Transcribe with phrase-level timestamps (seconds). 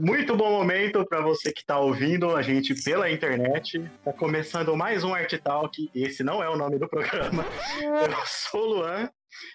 [0.00, 3.88] Muito bom momento para você que está ouvindo a gente pela internet.
[4.04, 5.90] Tá começando mais um Art Talk.
[5.94, 7.44] Esse não é o nome do programa.
[7.80, 9.08] Eu sou o Luan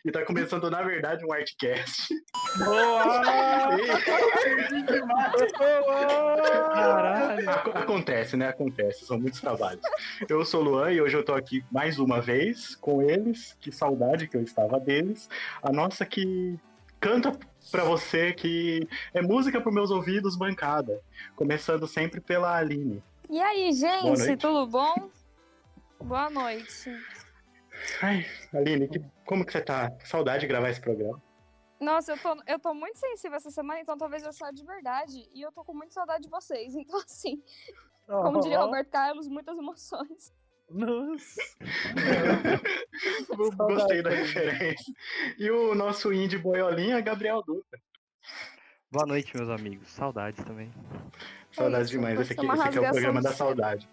[0.05, 2.13] e tá começando, na verdade, um Artcast.
[2.57, 3.03] Boa!
[6.73, 7.49] Caralho!
[7.49, 8.47] Acontece, né?
[8.47, 9.81] Acontece, são muitos trabalhos.
[10.29, 13.57] Eu sou o Luan e hoje eu tô aqui mais uma vez com eles.
[13.59, 15.29] Que saudade que eu estava deles.
[15.61, 16.57] A nossa que
[17.01, 17.31] canta
[17.71, 21.01] para você que é música para meus ouvidos bancada,
[21.35, 23.03] começando sempre pela Aline.
[23.29, 25.09] E aí, gente, tudo bom?
[25.99, 26.91] Boa noite.
[28.01, 29.91] Ai, Aline, que, como que você tá?
[30.05, 31.21] Saudade de gravar esse programa.
[31.79, 35.27] Nossa, eu tô, eu tô muito sensível essa semana, então talvez eu chore de verdade.
[35.33, 36.75] E eu tô com muita saudade de vocês.
[36.75, 37.41] Então, assim,
[38.05, 40.31] como diria Roberto Carlos, muitas emoções.
[40.73, 41.41] Nossa.
[43.57, 44.93] Gostei da referência.
[45.37, 47.79] E o nosso indie boiolinha, Gabriel Dutra.
[48.91, 49.89] Boa noite, meus amigos.
[49.89, 50.71] Saudades também.
[51.51, 52.19] Saudades é demais.
[52.19, 53.87] Esse aqui, esse aqui é o programa da saudade.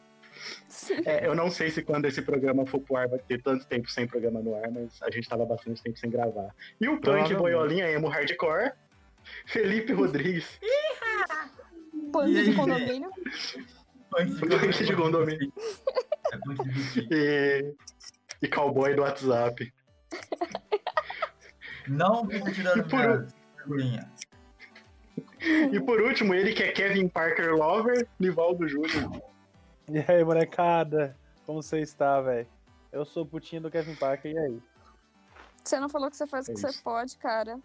[1.04, 3.90] É, eu não sei se quando esse programa for pro ar vai ter tanto tempo
[3.90, 6.54] sem programa no ar, mas a gente tava bastante tempo sem gravar.
[6.80, 8.72] E o punk boiolinha emo hardcore,
[9.46, 10.60] Felipe Rodrigues.
[12.12, 13.10] Punk de condomínio.
[14.10, 15.52] Punk de condomínio.
[17.10, 17.74] e,
[18.42, 19.72] e cowboy do WhatsApp.
[21.88, 23.26] Não fico tirando e por,
[23.62, 24.10] figurinha.
[25.40, 29.22] E por último, ele que é Kevin Parker Lover, Nivaldo Júnior.
[29.88, 31.16] E aí, molecada?
[31.46, 32.46] Como você está, velho?
[32.92, 34.62] Eu sou o putinho do Kevin Parker, e aí?
[35.64, 37.58] Você não falou que você faz o que é você pode, cara.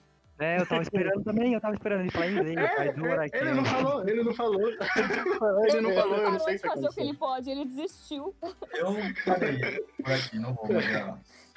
[0.44, 2.58] É, eu tava esperando também, eu tava esperando ele falar inglês.
[2.58, 4.61] É, é, ele não falou, ele não falou.
[5.67, 8.35] ele não falou, eu não sei se fazer o que ele pode, ele desistiu.
[8.73, 10.85] Eu falei por aqui, não vou mais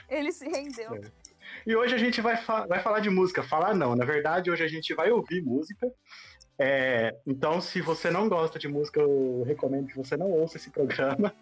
[0.08, 0.94] Ele se rendeu.
[0.94, 1.00] É.
[1.66, 3.42] E hoje a gente vai, fa vai falar de música.
[3.42, 5.92] Falar não, na verdade, hoje a gente vai ouvir música.
[6.56, 10.70] É, então, se você não gosta de música, eu recomendo que você não ouça esse
[10.70, 11.34] programa.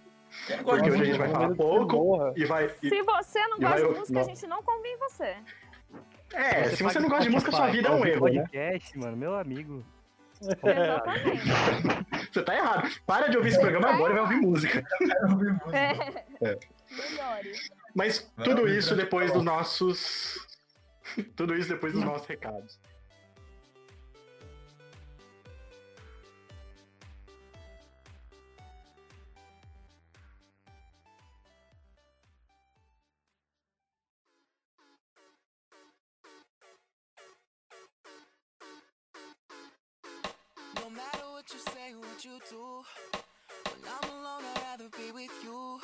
[0.65, 2.75] Porque hoje a gente vai falar pouco e vai.
[2.83, 4.21] E, se você não gosta de música, não.
[4.21, 5.37] a gente não convém você.
[6.35, 8.41] É, você se você não gosta de música, sua vida é um erro, né?
[8.41, 9.05] podcast, né?
[9.05, 9.85] mano, meu amigo.
[10.43, 11.43] Exatamente.
[12.33, 12.91] Você tá errado.
[13.07, 14.85] Para de ouvir esse programa agora e vai ouvir música.
[15.73, 16.51] É.
[16.51, 16.59] é.
[17.95, 20.37] Mas tudo isso depois dos nossos.
[21.37, 22.81] Tudo isso depois dos nossos recados.
[42.25, 42.83] What you do.
[43.81, 45.81] When I'm alone, I'd rather be with you.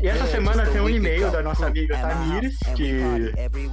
[0.00, 3.00] E essa semana tem um e-mail da nossa amiga Tamires, que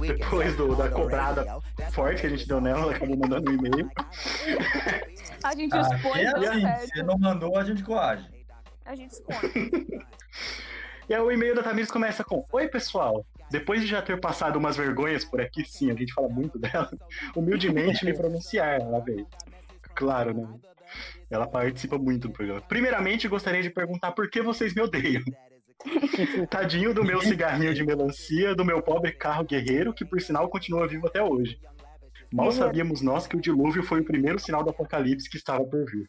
[0.06, 1.46] depois do, da cobrada
[1.92, 3.90] forte que a gente deu nela, ela acabou mandando um e-mail.
[5.42, 8.28] A gente expõe, ah, é Se não mandou, a gente coage.
[8.84, 9.38] A gente expõe.
[11.08, 13.26] E aí o e-mail da Tamires começa com: Oi, pessoal.
[13.50, 16.90] Depois de já ter passado umas vergonhas por aqui, sim, a gente fala muito dela,
[17.34, 19.26] humildemente me pronunciar, ela veio.
[19.94, 20.48] Claro, né?
[21.28, 22.60] Ela participa muito do programa.
[22.60, 25.22] Primeiramente, gostaria de perguntar por que vocês me odeiam.
[26.50, 30.86] Tadinho do meu cigarrinho de melancia, do meu pobre carro guerreiro, que por sinal continua
[30.86, 31.58] vivo até hoje.
[32.32, 35.84] Mal sabíamos nós que o dilúvio foi o primeiro sinal do apocalipse que estava por
[35.84, 36.08] vir.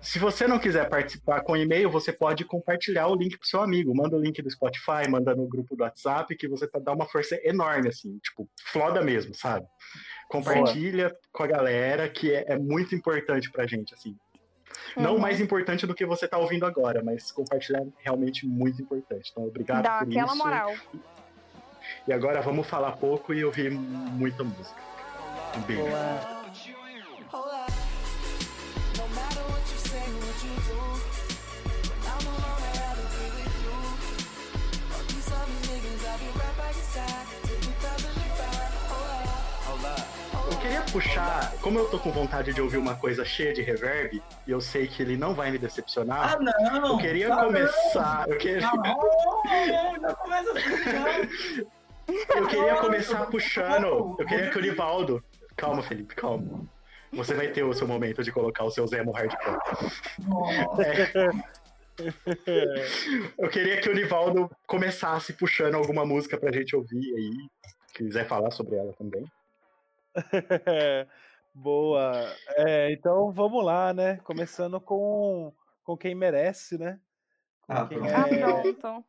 [0.01, 3.95] se você não quiser participar com e-mail, você pode compartilhar o link pro seu amigo.
[3.95, 7.05] Manda o link do Spotify, manda no grupo do WhatsApp, que você tá dá uma
[7.05, 9.65] força enorme, assim, tipo, floda mesmo, sabe?
[10.29, 14.15] Compartilha com a galera, que é, é muito importante pra gente, assim.
[14.97, 15.19] Não Uhum.
[15.19, 19.29] mais importante do que você tá ouvindo agora, mas compartilhar é realmente muito importante.
[19.31, 20.37] Então, obrigado Dá por aquela isso.
[20.37, 20.73] moral.
[22.07, 24.79] E agora vamos falar pouco e ouvir muita música.
[25.57, 25.83] Um beijo.
[25.83, 26.42] No
[40.93, 44.61] puxar, como eu tô com vontade de ouvir uma coisa cheia de reverb, e eu
[44.61, 46.91] sei que ele não vai me decepcionar, Ah, não!
[46.93, 48.25] eu queria Ah, começar.
[48.29, 48.77] Eu queria, Não,
[49.97, 51.65] não, já começa assim,
[52.35, 54.15] eu queria começar puxando.
[54.19, 55.23] Eu queria que o Livaldo.
[55.55, 56.61] Calma, Felipe, calma.
[57.11, 59.57] Você vai ter o seu momento de colocar o seu Zemo Hardcore.
[60.79, 61.31] É.
[63.37, 67.31] Eu queria que o Livaldo começasse puxando alguma música pra gente ouvir aí.
[67.93, 69.23] Quiser falar sobre ela também.
[71.53, 72.11] Boa.
[72.57, 74.17] É, então vamos lá, né?
[74.23, 76.99] Começando com, com quem merece, né?
[77.67, 78.13] Com Ah, quem pronto.
[78.15, 78.37] Ah, é-
[78.73, 79.05] pronto.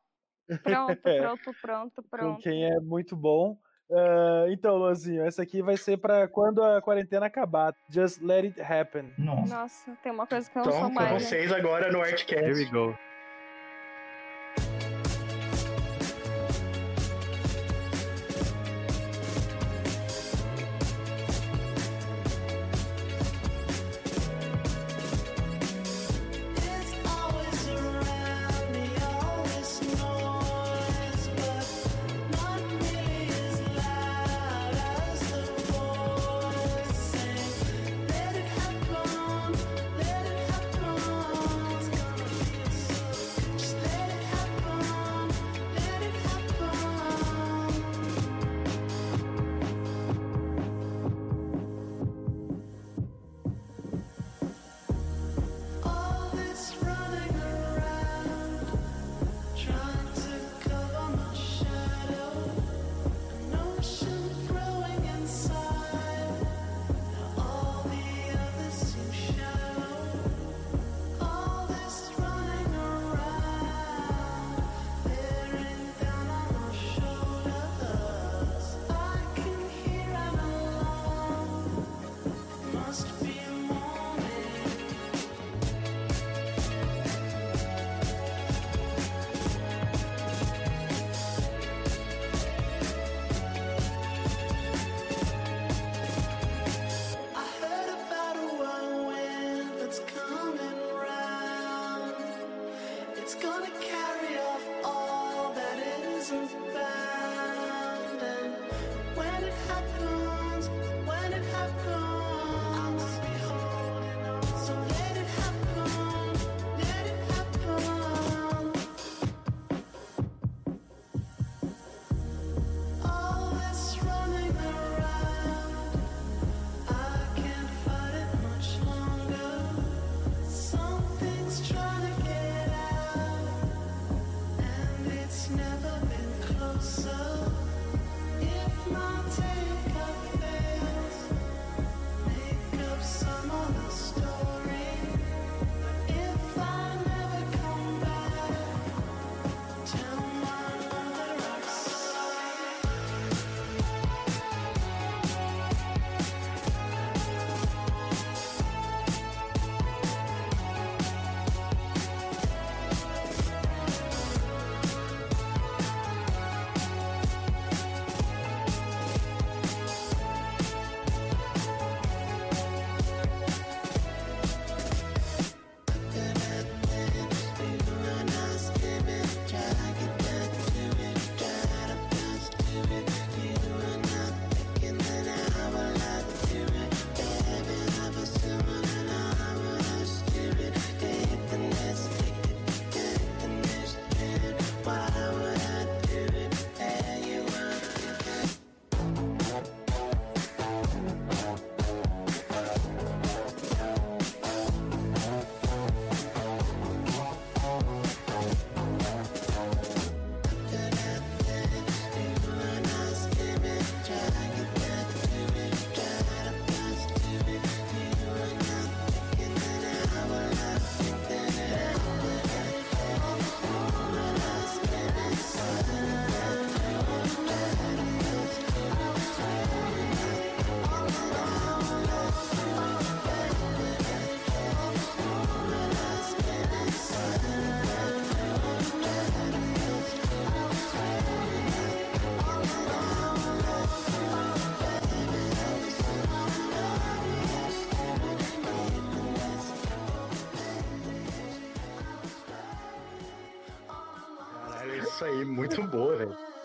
[0.63, 2.41] Pronto, pronto, pronto, com pronto.
[2.43, 3.57] quem é muito bom.
[3.91, 7.75] Ah, então, Luanzinho, essa aqui vai ser pra quando a quarentena acabar.
[7.89, 9.11] Just let it happen.
[9.17, 9.55] Nossa.
[9.57, 11.13] Nossa, tem uma coisa que eu não Então, sou com mais.
[11.13, 11.19] né?
[11.21, 12.65] vocês agora no Here we Artcast.
[12.73, 12.99] go.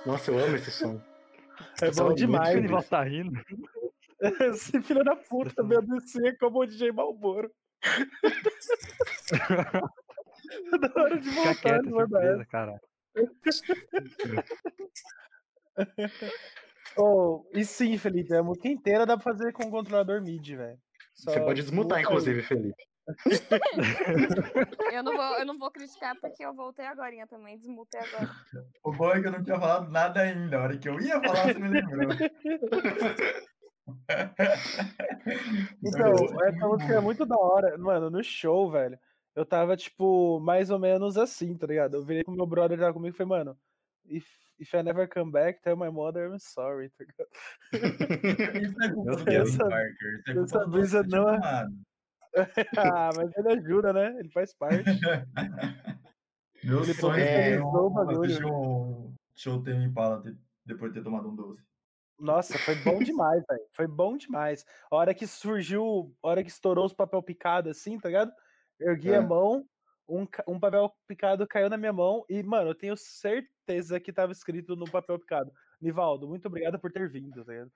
[0.09, 0.99] Nossa, eu amo esse som.
[1.83, 2.55] É bom demais.
[2.55, 3.39] Ele tá rindo.
[4.41, 7.51] Esse filho da puta me anuncia como o DJ Malboro.
[10.81, 12.81] da hora de Fica voltar, quieto, de mandar surpresa, cara.
[16.97, 20.79] Oh, e sim, Felipe, a música inteira dá pra fazer com o controlador MIDI, velho.
[21.13, 22.88] Você pode desmutar, inclusive, Felipe.
[24.93, 28.29] Eu não vou, eu não vou criticar porque eu voltei agora também, desmutei agora.
[28.83, 30.57] O bom é que eu não tinha falado nada ainda.
[30.57, 32.09] A hora que eu ia falar, você me lembrou.
[35.83, 36.13] Então,
[36.45, 37.75] essa música é muito da hora.
[37.77, 38.99] Mano, no show, velho,
[39.35, 41.95] eu tava, tipo, mais ou menos assim, tá ligado?
[41.95, 43.57] Eu virei com meu brother tava comigo e falei, mano,
[44.05, 44.27] if,
[44.59, 47.29] if I never come back, tell my mother I'm sorry, tá ligado?
[48.61, 49.25] Isso é culpa do.
[49.25, 49.43] Parker.
[49.43, 51.88] Isso é Essa culpa do brisa não é- Chamado.
[52.77, 54.15] Ah, mas ele ajuda, né?
[54.19, 54.84] Ele faz parte.
[56.63, 58.22] Meu Ele sonho é bagulho.
[58.24, 61.63] assistir um show Tame Impala de- depois de ter tomado um doce.
[62.19, 63.65] Nossa, foi bom demais, velho.
[63.72, 64.65] Foi bom demais.
[64.91, 68.34] A hora que surgiu, a hora que estourou os papel picado assim, tá ligado?
[68.79, 69.17] Ergui É.
[69.17, 69.65] a mão,
[70.08, 74.34] um, um papel picado caiu na minha mão e, mano, eu tenho certeza que tava
[74.34, 75.50] escrito no papel picado.
[75.81, 77.71] Nivaldo, muito obrigado por ter vindo, tá ligado?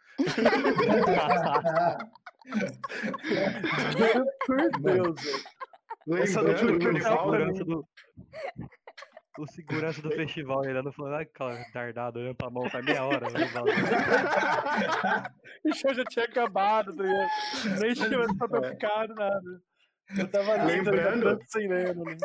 [4.45, 5.21] Por Deus,
[6.07, 7.87] Lembrando que o pra Nivaldo do.
[9.39, 13.27] O segurança do festival olhando falando, ah, aquela tardada olhando pra mão, faz meia hora.
[13.31, 13.71] né, Valdo?"
[15.65, 17.79] O show já tinha acabado, tá ligado?
[17.79, 18.69] Nem tinha mais papel É.
[18.71, 19.41] picado, nada.
[20.19, 22.17] Eu tava lendo, Lembrando- sem lendo, né?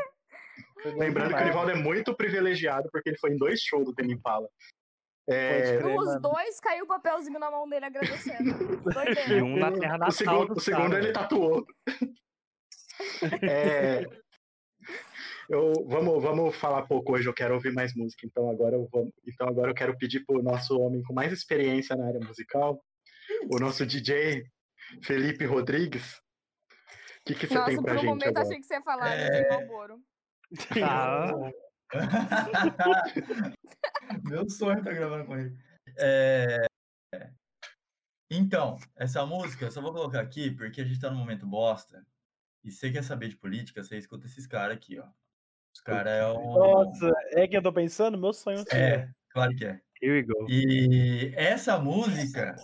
[0.84, 1.46] Lembrando que o.
[1.46, 4.48] Nivaldo é muito privilegiado porque ele foi em dois shows do Impala.
[5.30, 6.20] É, Os mano.
[6.20, 8.48] dois caiu o papelzinho na mão dele agradecendo.
[9.30, 11.66] E um na terra o natal segundo, do o segundo ele tatuou.
[13.42, 14.04] É,
[15.48, 18.26] eu, vamos, vamos falar pouco hoje, eu quero ouvir mais música.
[18.26, 21.94] Então agora eu vou, então agora eu quero pedir pro nosso homem com mais experiência
[21.94, 22.82] na área musical,
[23.52, 24.44] o nosso DJ
[25.02, 26.14] Felipe Rodrigues.
[27.20, 28.46] O que, que você Nossa, tem por pra um gente momento agora?
[28.46, 29.42] achei que você ia falar É.
[29.42, 29.98] de Malboro.
[30.82, 31.32] Ah,
[34.24, 35.56] Meu sonho tá gravando com ele.
[35.96, 36.66] É,
[38.30, 42.06] Então, essa música eu só vou colocar aqui porque a gente tá num momento bosta.
[42.62, 45.06] E você quer saber de política, você escuta esses caras aqui, ó.
[45.74, 46.54] Os caras é um.
[46.54, 48.18] Nossa, é que eu tô pensando?
[48.18, 49.14] Meu sonho sim, É, né?
[49.30, 49.80] claro que é.
[50.02, 50.46] here we go.
[50.48, 52.56] E essa música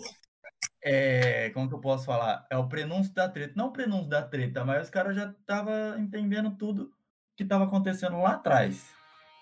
[0.82, 1.50] é.
[1.50, 2.46] Como que eu posso falar?
[2.50, 3.54] É o prenúncio da treta.
[3.56, 6.92] Não o prenúncio da treta, mas os caras já estavam entendendo tudo
[7.36, 8.92] que estava acontecendo lá atrás.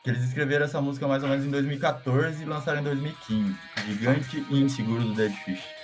[0.02, 3.56] Que eles escreveram essa música mais ou menos em 2014 e lançaram em 2015.
[3.86, 5.81] Gigante e Inseguro do Dead Fish.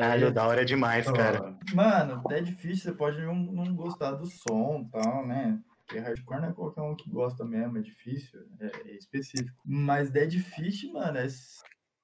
[0.00, 1.56] Caralho, da hora demais, cara.
[1.72, 5.60] Ó, Mano, Dead Fish você pode não, não gostar do som e tal, né?
[5.78, 9.56] Porque hardcore não é qualquer um que gosta mesmo, é difícil, é, é específico.
[9.64, 11.26] Mas Dead Fish, mano, é.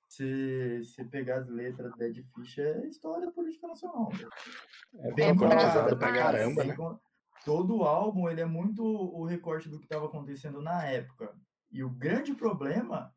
[0.09, 4.13] Se você pegar as letras do Dead Fish, é história política nacional.
[4.95, 6.77] É É bem pesado pra caramba, né?
[7.45, 11.35] Todo o álbum ele é muito o recorte do que estava acontecendo na época.
[11.71, 13.13] E o grande problema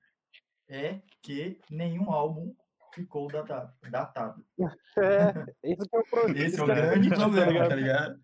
[0.67, 2.53] é que nenhum álbum
[2.97, 4.43] ficou data- datado.
[4.59, 5.33] É,
[5.63, 6.39] esse que é o problema.
[6.45, 7.69] Esse é o grande tá problema, ligado?
[7.69, 8.19] tá ligado?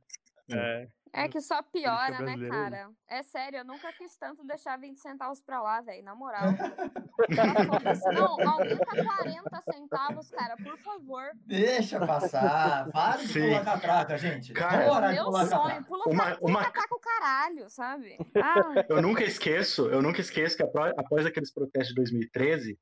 [0.51, 2.89] É, É que só piora, né, cara?
[3.07, 6.41] É sério, eu nunca quis tanto deixar 20 centavos pra lá, velho, na moral.
[8.13, 11.23] Não, aumenta 40 centavos, cara, por favor.
[11.45, 12.89] Deixa passar.
[12.91, 13.41] Para de Sim.
[13.47, 14.53] pular catraca, gente.
[14.53, 18.17] Cara, Meu pular sonho, pula Uma- uma, catraca o caralho, sabe?
[18.43, 22.77] Ah, Eu nunca esqueço, eu nunca esqueço que apro- após aqueles protestos de 2013,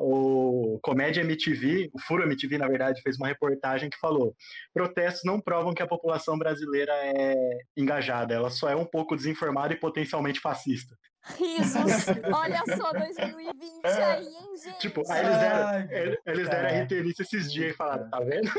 [0.00, 4.34] o Comédia MTV, o Furo MTV, na verdade, fez uma reportagem que falou:
[4.74, 7.34] protestos não provam que a população brasileira é
[7.76, 10.96] engajada, ela só é um pouco desinformada e potencialmente fascista.
[11.36, 11.74] risos.
[12.34, 14.78] Olha só, 2020 aí, hein, gente?
[14.78, 16.82] Tipo, aí eles deram, Ai, eles- deram cara.
[16.84, 18.50] RT nisso esses dias e falaram, tá vendo?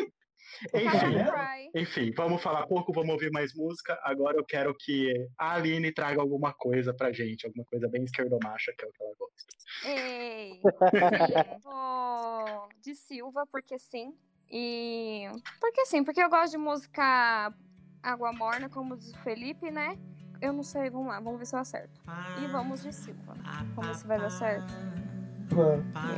[0.71, 3.99] Cara, Enfim, enfim, vamos falar pouco, vamos ouvir mais música.
[4.01, 8.73] Agora eu quero que a Aline traga alguma coisa pra gente, alguma coisa bem esquerdomacha,
[8.77, 9.45] que é o que ela gosta.
[9.85, 10.61] Ei,
[12.81, 14.13] de Silva, porque sim.
[14.49, 15.27] E.
[15.59, 17.53] Porque sim, porque eu gosto de música
[18.01, 19.97] água morna, como diz o Felipe, né?
[20.39, 21.99] Eu não sei, vamos lá, vamos ver se eu acerto.
[22.43, 23.35] E vamos de Silva.
[23.75, 24.73] Vamos ver se vai dar certo.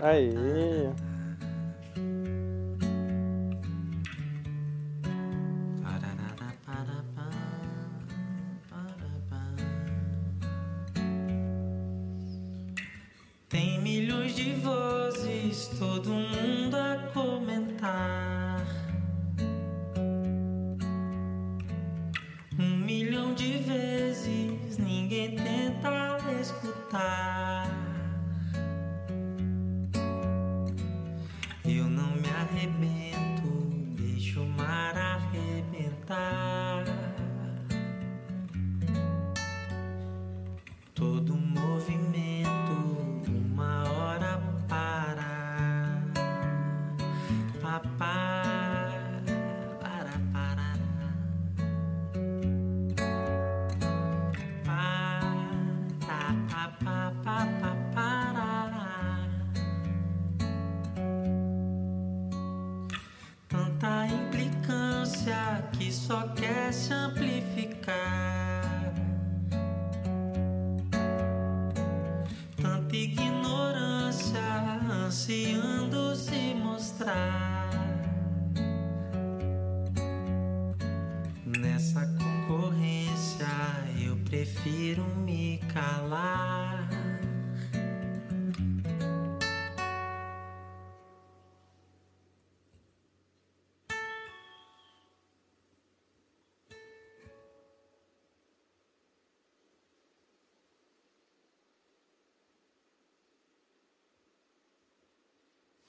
[0.04, 0.34] Aí.
[13.48, 18.29] Tem milhões de vozes, todo mundo a comentar.
[26.89, 27.38] time.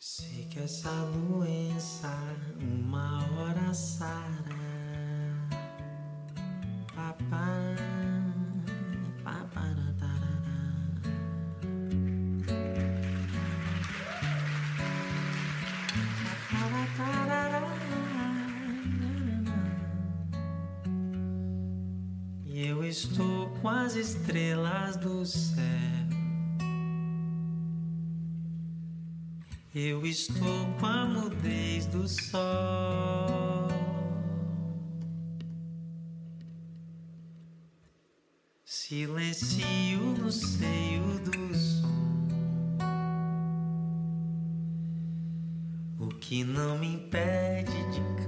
[0.02, 2.10] Sei que essa doença
[2.58, 4.56] uma hora sara.
[6.94, 7.76] Papá,
[9.22, 10.40] paparatarará.
[22.46, 25.89] E eu estou com as estrelas do céu.
[29.72, 33.68] Eu estou com a mudez do sol.
[38.64, 41.88] Silencio no seio do som.
[46.00, 48.19] O que não me impede de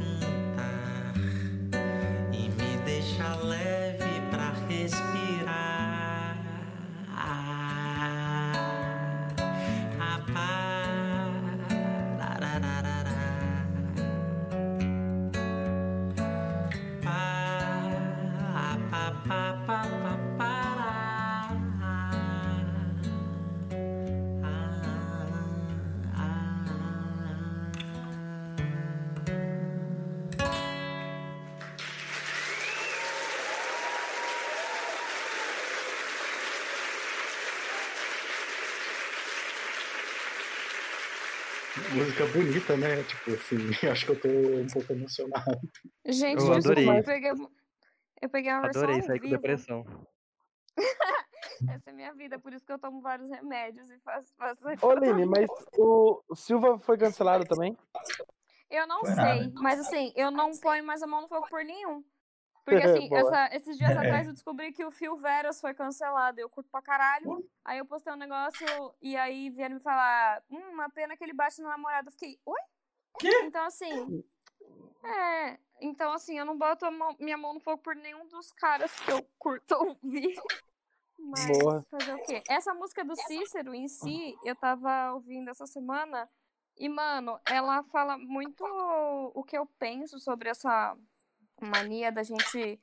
[42.12, 43.02] Música bonita, né?
[43.04, 43.56] Tipo assim,
[43.90, 45.60] acho que eu tô um pouco emocionado.
[46.04, 46.98] Gente, Eu desculpa, adorei.
[46.98, 47.30] eu peguei,
[48.20, 50.06] eu peguei uma versão Adorei sair com depressão.
[51.70, 54.34] Essa é minha vida, por isso que eu tomo vários remédios e faço.
[54.36, 55.48] faço Ô, Lini, mas
[55.78, 57.76] o o Silva foi cancelado também?
[58.70, 59.52] Eu não Foi sei, nada.
[59.54, 62.04] mas assim, eu não ponho mais a mão no fogo por nenhum.
[62.64, 63.94] Porque assim, essa- esses dias É.
[63.94, 66.40] atrás eu descobri que o Phil Veras foi cancelado.
[66.40, 67.48] Eu curto pra caralho.
[67.64, 68.66] Aí eu postei um negócio
[69.00, 72.08] e aí vieram me falar: hum, uma pena que ele bate no namorado.
[72.08, 72.60] Eu fiquei, oi?
[73.18, 73.30] Quê?
[73.44, 74.24] Então assim.
[75.04, 75.58] É.
[75.80, 79.10] Então, assim, eu não boto mão- minha mão no fogo por nenhum dos caras que
[79.10, 80.40] eu curto ouvir.
[81.18, 81.84] Mas Boa.
[81.90, 82.40] fazer o quê?
[82.48, 86.28] Essa música do Cícero em si, eu tava ouvindo essa semana.
[86.76, 88.64] E, mano, ela fala muito
[89.34, 90.96] o que eu penso sobre essa
[91.64, 92.80] mania da gente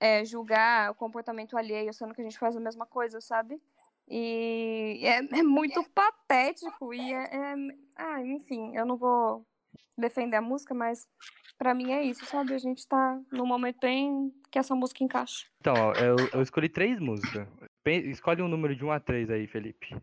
[0.00, 3.60] é, julgar o comportamento alheio, sendo que a gente faz a mesma coisa, sabe?
[4.08, 6.92] E é, é muito patético.
[6.92, 7.54] E é, é-
[7.96, 9.46] Ah, enfim, eu não vou
[9.96, 11.08] defender a música, mas
[11.56, 12.52] pra mim é isso, sabe?
[12.54, 15.46] A gente tá num momento bem que essa música encaixa.
[15.60, 17.46] Então, ó, eu, eu escolhi três músicas.
[17.86, 19.94] Escolhe um número de 1 a 3 aí, Felipe.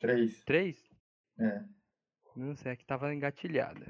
[0.00, 0.42] Três.
[0.44, 0.84] Três?
[1.38, 1.64] É.
[2.36, 3.86] Não sei, aqui tava engatilhada.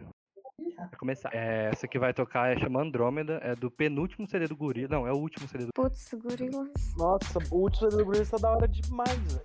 [0.77, 1.31] Vai começar.
[1.35, 4.89] É, essa que vai tocar é chama Andrômeda, é do penúltimo CD do Gorila.
[4.89, 6.69] Não, é o último CD do Putz, gorilas.
[6.97, 9.41] Nossa, o último do Bruno tá da hora demais, velho.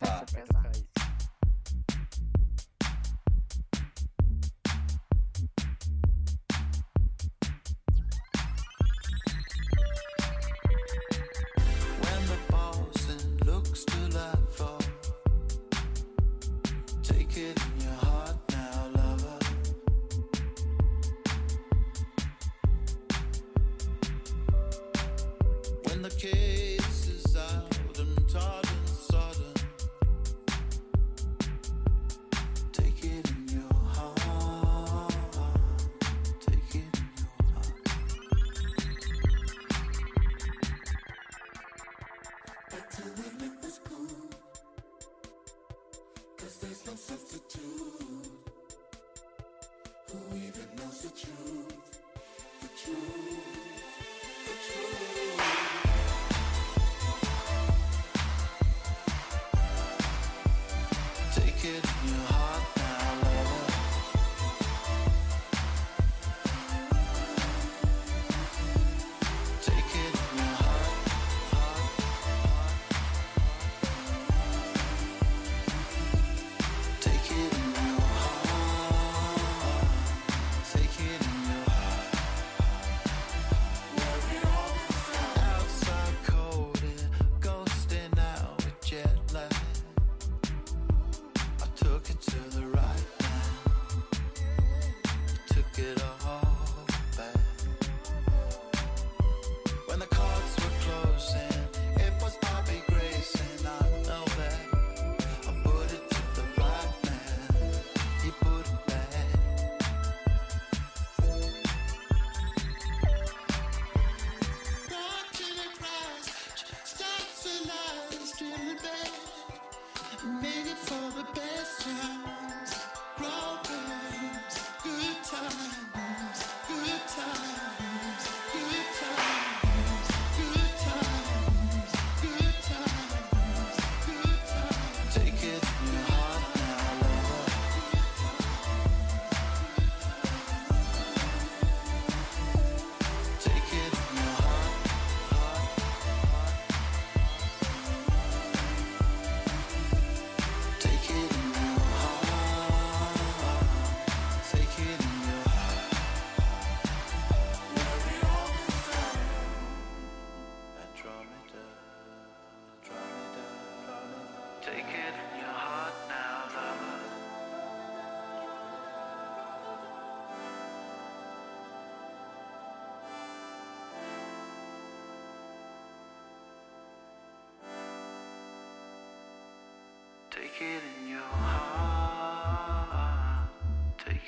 [0.00, 0.68] Vai Tá, ser pesado.
[0.68, 0.84] When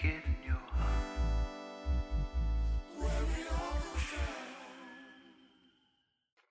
[0.03, 0.23] Heart.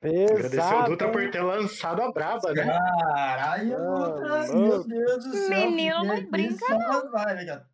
[0.03, 1.11] Agradecer ao Dutra Pesado.
[1.11, 2.65] por ter lançado a braba, né?
[2.65, 5.69] Caralho, Ah, Dutra, meu Deus do céu.
[5.69, 7.65] Menino, não brinca, nas vibes, cara.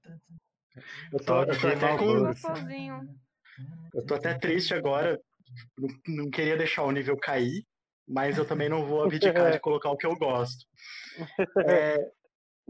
[1.14, 2.26] Eu tô, eu tô até com, Malboro.
[2.26, 3.10] Gostosinho.
[3.94, 5.18] eu tô até triste agora.
[5.78, 7.64] Não, não queria deixar o nível cair,
[8.06, 10.66] mas eu também não vou abdicar de colocar o que eu gosto.
[11.66, 11.98] É,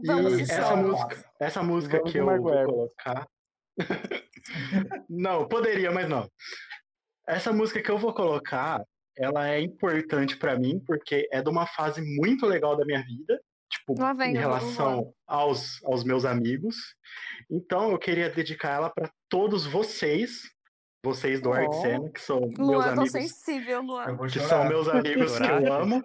[0.04, 3.28] Vamos essa música, essa música Vamos que eu Marco vou colocar.
[5.08, 6.30] não, poderia, mas não.
[7.26, 8.82] Essa música que eu vou colocar,
[9.16, 13.40] ela é importante pra mim porque é de uma fase muito legal da minha vida,
[13.70, 16.76] tipo, vem em relação aos, aos meus amigos.
[17.50, 20.42] Então eu queria dedicar ela pra todos vocês,
[21.04, 21.82] vocês do Art Oh.
[21.82, 23.82] Cena, que são meus Luan, tô amigos sensível,
[24.32, 26.02] que são meus amigos que eu amo.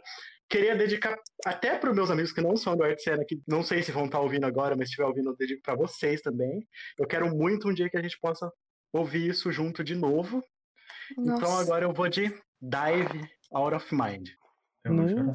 [0.50, 3.64] Queria dedicar até para os meus amigos que não são do Arte Cena, que não
[3.64, 6.68] sei se vão estar ouvindo agora, mas se estiver ouvindo, eu dedico para vocês também.
[6.98, 8.52] Eu quero muito um dia que a gente possa
[8.92, 10.44] ouvir isso junto de novo.
[11.18, 11.62] Então Nossa.
[11.62, 12.30] agora eu vou de
[12.62, 14.30] Dive Out of Mind.
[14.84, 15.34] Eu vou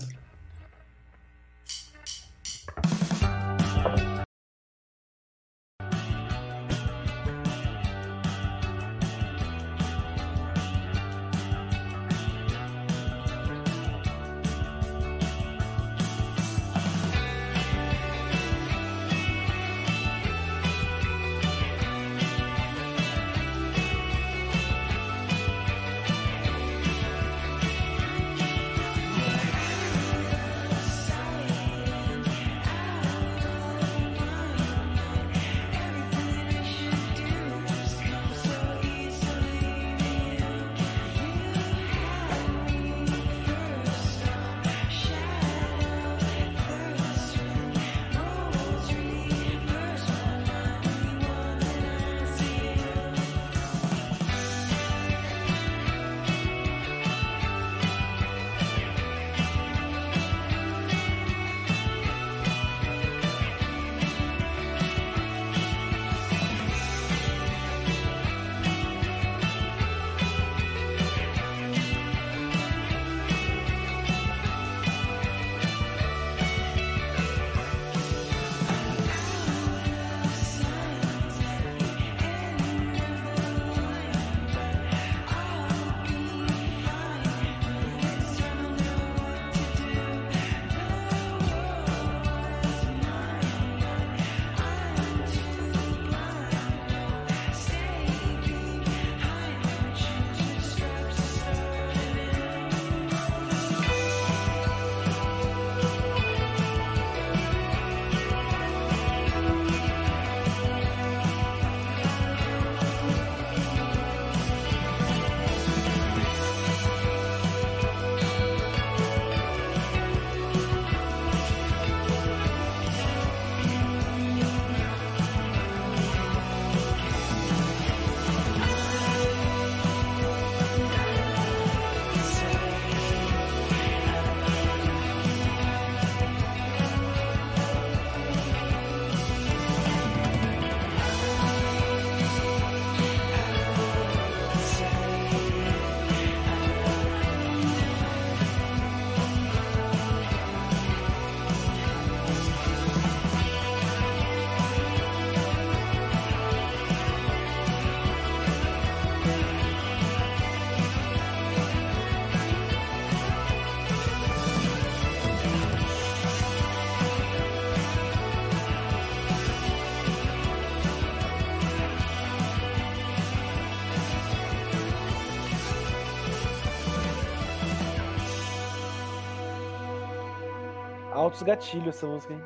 [181.29, 182.41] Altos gatilhos essa música, hein?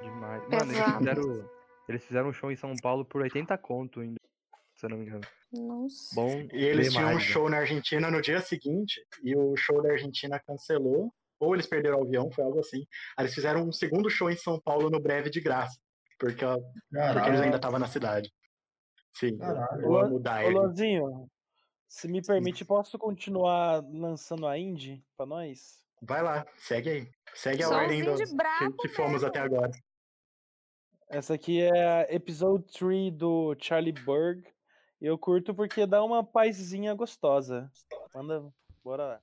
[0.00, 0.42] Demais.
[0.48, 1.50] Mano, eles fizeram,
[1.88, 4.20] eles fizeram um show em São Paulo por 80 conto, ainda,
[4.76, 5.22] se eu não me engano.
[5.52, 6.14] Nossa.
[6.14, 7.32] Bom E eles tinham um demais, né?
[7.32, 11.98] show na Argentina no dia seguinte, e o show da Argentina cancelou, ou eles perderam
[11.98, 12.86] o avião, foi algo assim.
[13.16, 15.76] Aí eles fizeram um segundo show em São Paulo no breve de graça,
[16.16, 18.32] porque, porque eles ainda estavam na cidade.
[19.14, 19.82] Sim, Caralho.
[19.82, 20.50] eu amo o Ô.
[20.50, 21.28] Luanzinho,
[21.88, 25.87] se me permite, posso continuar lançando a indie pra nós?
[26.02, 27.10] Vai lá, segue aí.
[27.34, 29.28] Segue a ordem do, que, que fomos mesmo.
[29.28, 29.70] até agora.
[31.08, 34.44] Essa aqui é a Episode 3 do Charlie Berg.
[35.00, 37.70] Eu curto porque dá uma paizinha gostosa.
[38.14, 39.22] Manda, bora lá.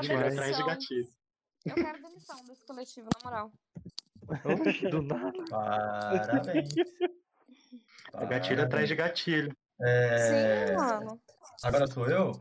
[0.00, 0.44] Quero ele demissão.
[0.44, 1.08] atrás de gatilho.
[1.66, 3.52] Eu quero demissão desse coletivo, na moral.
[4.90, 5.44] Do nada.
[5.50, 6.68] Parabéns.
[8.14, 9.56] É gatilho atrás de gatilho.
[9.80, 11.20] É, Sim, mano.
[11.62, 12.32] Agora sou eu?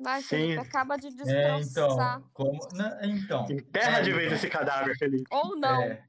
[0.00, 0.28] Vai, Sim.
[0.28, 2.18] Felipe, acaba de É, destroçar.
[2.18, 2.30] então.
[2.32, 2.58] Como...
[2.74, 3.46] né, então.
[3.50, 4.36] Enterra É, de vez então.
[4.36, 5.24] esse cadáver, Felipe.
[5.30, 5.82] Ou não.
[5.82, 6.04] É,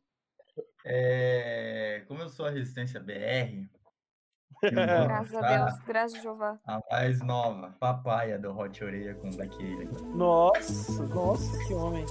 [0.86, 3.68] é, como eu sou a Resistência BR,
[4.72, 6.58] Graças a Deus, graças a Jeová.
[6.68, 9.90] a mais nova, Papaya, do Hot Oreia com Black Alien.
[10.14, 12.06] Nossa, nossa, que homem.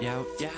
[0.00, 0.52] Yau, yau.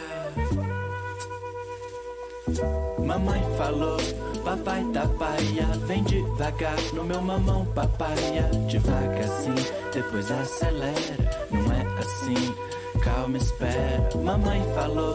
[3.05, 3.97] Mamãe falou,
[4.45, 9.57] papai da paia, vem devagar no meu mamão papaya, devagarzinho,
[9.93, 11.17] depois acelera,
[11.51, 12.55] não é assim,
[13.03, 14.09] calma, espera.
[14.23, 15.15] Mamãe falou,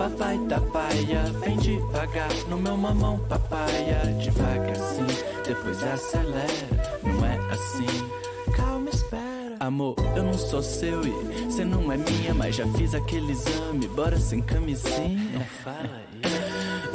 [0.00, 5.06] papai da paia, vem devagar no meu mamão papaya, devagarzinho,
[5.46, 8.08] depois acelera, não é assim,
[8.56, 9.56] calma, espera.
[9.60, 13.88] Amor, eu não sou seu e cê não é minha, mas já fiz aquele exame,
[13.88, 15.18] bora sem camisinha.
[15.34, 16.00] Não fala.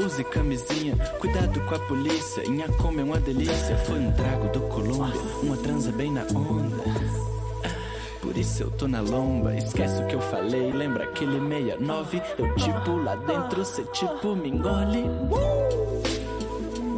[0.03, 2.43] Use camisinha, cuidado com a polícia.
[2.43, 3.77] Inhacome é uma delícia.
[3.85, 7.34] Foi um trago do Colômbia, uma transa bem na onda.
[8.35, 10.69] Por isso eu tô na lomba, esquece o que eu falei.
[10.69, 12.21] Lembra aquele 69?
[12.37, 15.05] Eu tipo lá dentro, cê tipo me engole.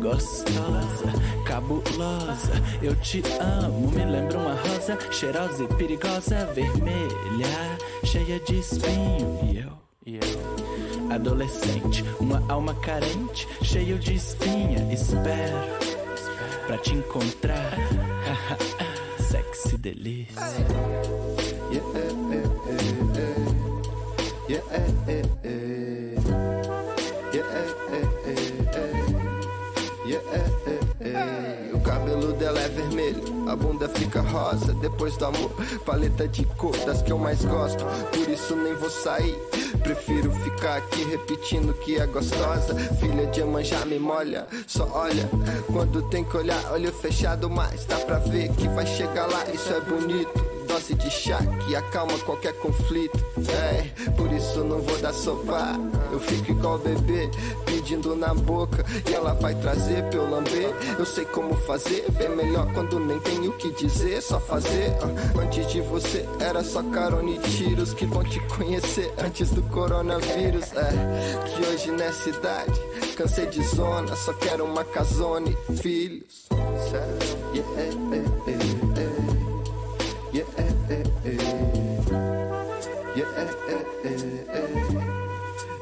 [0.02, 1.14] Gostosa,
[1.46, 3.92] cabulosa, eu te amo.
[3.92, 9.40] Me lembra uma rosa cheirosa e perigosa, vermelha, cheia de espinho.
[9.44, 9.72] E eu,
[10.08, 14.92] e eu, adolescente, uma alma carente, cheio de espinha.
[14.92, 15.56] Espero
[16.66, 17.78] pra te encontrar,
[19.30, 20.28] sexy délice.
[21.70, 23.26] Yeah, eh, eh, eh,
[24.48, 25.77] yeah, yeah, yeah, yeah, yeah.
[32.48, 34.74] Dela é vermelho, a bunda fica rosa.
[34.76, 35.52] Depois do amor,
[35.86, 37.84] paleta de cor das que eu mais gosto.
[38.14, 39.36] Por isso nem vou sair.
[39.84, 42.74] Prefiro ficar aqui repetindo que é gostosa.
[43.02, 45.30] Filha de Emanjá me molha, só olha.
[45.68, 49.44] Quando tem que olhar, olho fechado, mas dá pra ver que vai chegar lá.
[49.54, 53.18] Isso é bonito dose de chá que acalma qualquer conflito.
[53.50, 55.76] É, por isso não vou dar sopa.
[56.12, 57.30] Eu fico igual bebê,
[57.66, 58.86] pedindo na boca.
[59.10, 60.74] E ela vai trazer pra eu lamber.
[60.98, 64.22] Eu sei como fazer, bem melhor quando nem tenho o que dizer.
[64.22, 64.94] Só fazer.
[65.42, 70.66] Antes de você era só carona e tiros que vão te conhecer antes do coronavírus.
[70.76, 72.82] É, que hoje nessa idade
[73.16, 76.48] cansei de zona, só quero uma casone, filhos.
[76.92, 77.38] Sério?
[77.56, 78.47] Yeah,
[83.36, 83.48] eh.
[83.68, 84.16] Yeah, eh,
[84.54, 84.87] eh, eh,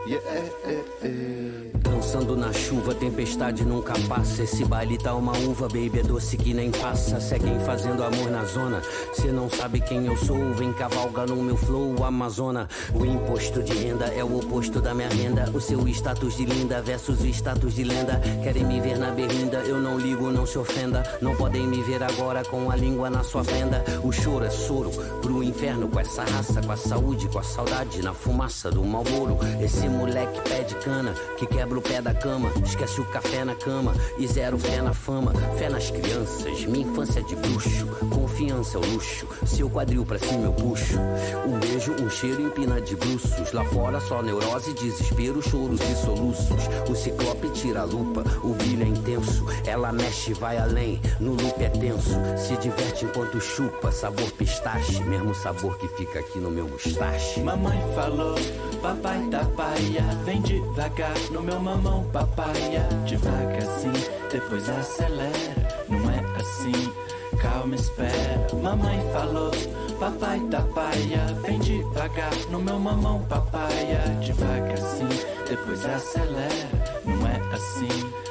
[0.07, 1.65] Yeah, eh, eh.
[1.79, 4.43] Dançando na chuva, tempestade nunca passa.
[4.43, 7.19] Esse baile tá uma uva, baby, é doce que nem passa.
[7.19, 8.81] Seguem fazendo amor na zona.
[9.13, 12.67] Cê não sabe quem eu sou, vem cavalga no meu flow, Amazona.
[12.93, 15.49] O imposto de renda é o oposto da minha renda.
[15.51, 18.21] O seu status de linda versus o status de lenda.
[18.43, 21.01] Querem me ver na berlinda, eu não ligo, não se ofenda.
[21.19, 23.83] Não podem me ver agora com a língua na sua fenda.
[24.03, 24.91] O choro é soro
[25.21, 29.39] pro inferno com essa raça, com a saúde, com a saudade, na fumaça do Malboro.
[29.61, 33.55] Esse moleque pé de cana que quebra o pé da cama, esquece o café na
[33.55, 38.81] cama e zero fé na fama, fé nas crianças, minha infância de bruxo, confiança é
[38.81, 40.97] o luxo, seu quadril pra cima eu puxo.
[41.45, 46.63] Um beijo, um cheiro empina de bruços, lá fora só neurose, desespero, choros e soluços.
[46.89, 51.63] O ciclope tira a lupa, o brilho é intenso, ela mexe, vai além, no loop
[51.63, 56.67] é tenso, se diverte enquanto chupa, sabor pistache, mesmo sabor que fica aqui no meu
[56.67, 57.39] mustache.
[57.41, 58.35] Mamãe falou,
[58.81, 59.45] papai tá
[60.23, 63.91] vem devagar no meu mamão papaya, devagar assim,
[64.31, 66.91] depois acelera, não é assim,
[67.37, 68.47] calma espera.
[68.61, 69.51] Mamãe falou,
[69.99, 75.09] papai tá paia, vem devagar no meu mamão papaya, devagar assim,
[75.47, 76.69] depois acelera,
[77.05, 78.24] não é assim,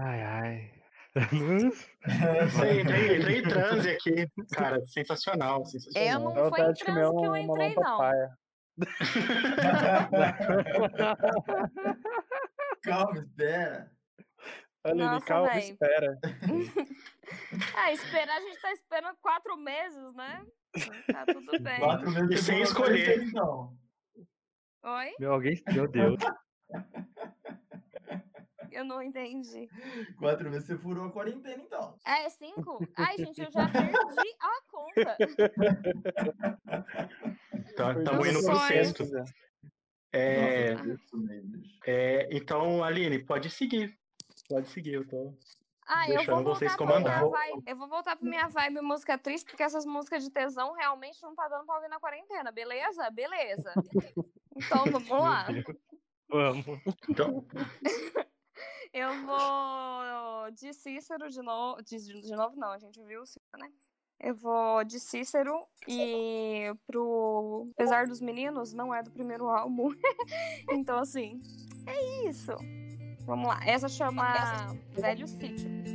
[0.00, 0.22] ai.
[0.22, 0.70] Ai,
[1.16, 1.28] ai.
[2.50, 4.28] Sei, entrei, entrei em transe aqui.
[4.52, 6.08] Cara, sensacional, sensacional.
[6.08, 7.82] Eu não foi em vontade de comer transe que eu entrei, não.
[7.82, 8.30] papaya.
[12.82, 13.90] Calma, espera.
[14.82, 15.58] Aline, Nossa, calma, véi.
[15.58, 16.18] espera.
[17.76, 20.42] Ah, esperar, a gente tá esperando quatro meses, né?
[21.12, 21.78] Tá tudo bem.
[21.78, 23.22] Quatro meses E sem escolher.
[23.24, 23.76] Então.
[24.82, 25.12] Oi?
[25.18, 25.62] Meu, alguém.
[25.74, 26.16] Meu Deus.
[28.72, 29.68] Eu não entendi.
[30.18, 31.96] Quatro meses você furou a quarentena, então.
[32.04, 32.78] É cinco?
[32.96, 35.16] Ai, gente, eu já perdi a conta.
[37.66, 39.04] Estamos indo pro sexto.
[40.12, 40.74] É,
[41.86, 43.96] é, então, Aline, pode seguir.
[44.48, 45.32] Pode seguir, eu tô.
[45.86, 47.30] Ah, eu vou Deixando vocês voltar pra minha comandar.
[47.30, 47.62] vibe.
[47.66, 51.34] Eu vou voltar pra minha vibe música triste, porque essas músicas de tesão realmente não
[51.34, 53.10] tá dando pra ouvir na quarentena, beleza?
[53.10, 53.72] Beleza.
[54.56, 55.46] Então, vamos lá.
[56.28, 56.64] Vamos.
[57.08, 57.44] Então,
[59.00, 61.82] Eu vou de Cícero de novo.
[61.82, 63.70] De, de novo, não, a gente viu o Cícero, né?
[64.20, 69.88] Eu vou de Cícero e pro Apesar dos Meninos, não é do primeiro álbum.
[70.70, 71.40] então, assim,
[71.86, 72.52] é isso.
[73.24, 73.60] Vamos lá.
[73.64, 75.89] Essa chama Velho Sítio.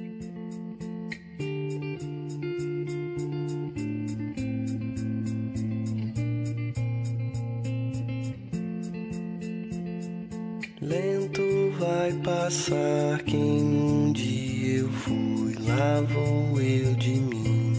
[12.45, 17.73] Passar quem um dia eu fui, lá vou eu de mim.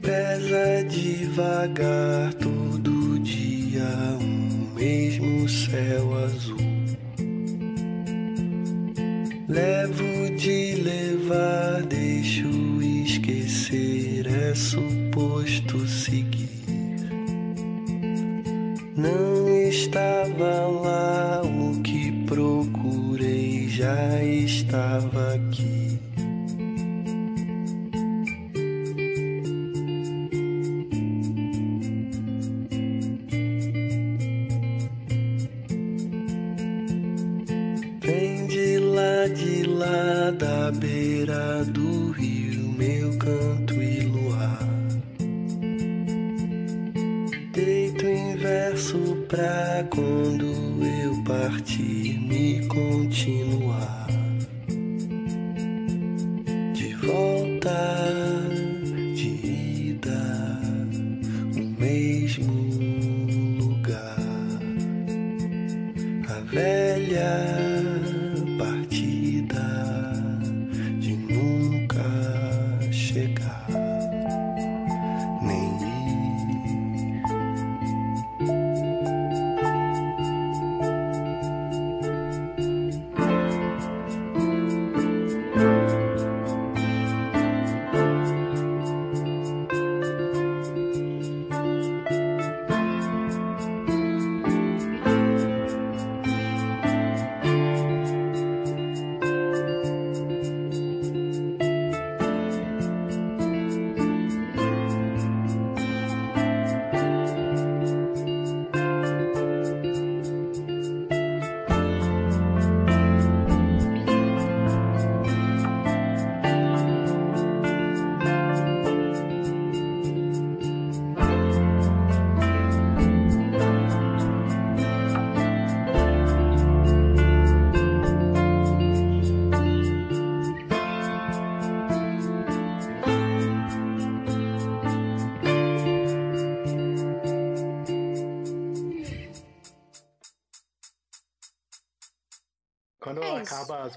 [0.00, 3.84] Pesa devagar todo dia
[4.22, 6.56] um mesmo céu azul.
[9.46, 12.48] Levo de levar, deixo
[13.04, 16.27] esquecer, é suposto seguir.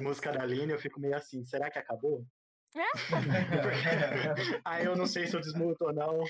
[0.02, 2.26] Músicas da Aline, eu fico meio assim, será que acabou?
[4.64, 6.24] Aí eu não sei se eu desmuto ou não,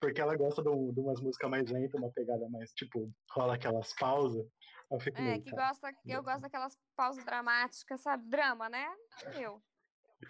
[0.00, 3.94] porque ela gosta de, de umas músicas mais lentas, uma pegada mais, tipo, rola aquelas
[3.94, 4.46] pausas.
[4.90, 8.28] Eu fico É, meio, que gosta, eu gosto daquelas pausas dramáticas, sabe?
[8.28, 8.86] Drama, né?
[9.34, 9.62] Eu.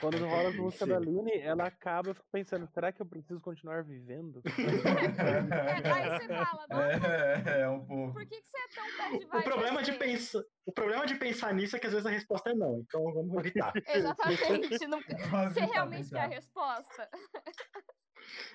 [0.00, 0.90] Quando rola a música Sim.
[0.90, 4.42] da Aline, ela acaba, eu fico pensando, será que eu preciso continuar vivendo?
[4.44, 4.50] É,
[5.94, 7.06] aí você fala, nossa,
[7.50, 8.12] É, é um pouco.
[8.14, 9.98] por que, que você é tão bad vibe O problema, de assim?
[9.98, 13.02] pensar, o problema de pensar nisso é que às vezes a resposta é não, então
[13.12, 13.72] vamos evitar.
[13.88, 14.86] Exatamente.
[14.86, 15.00] Não...
[15.00, 17.08] Você evitar realmente quer a resposta?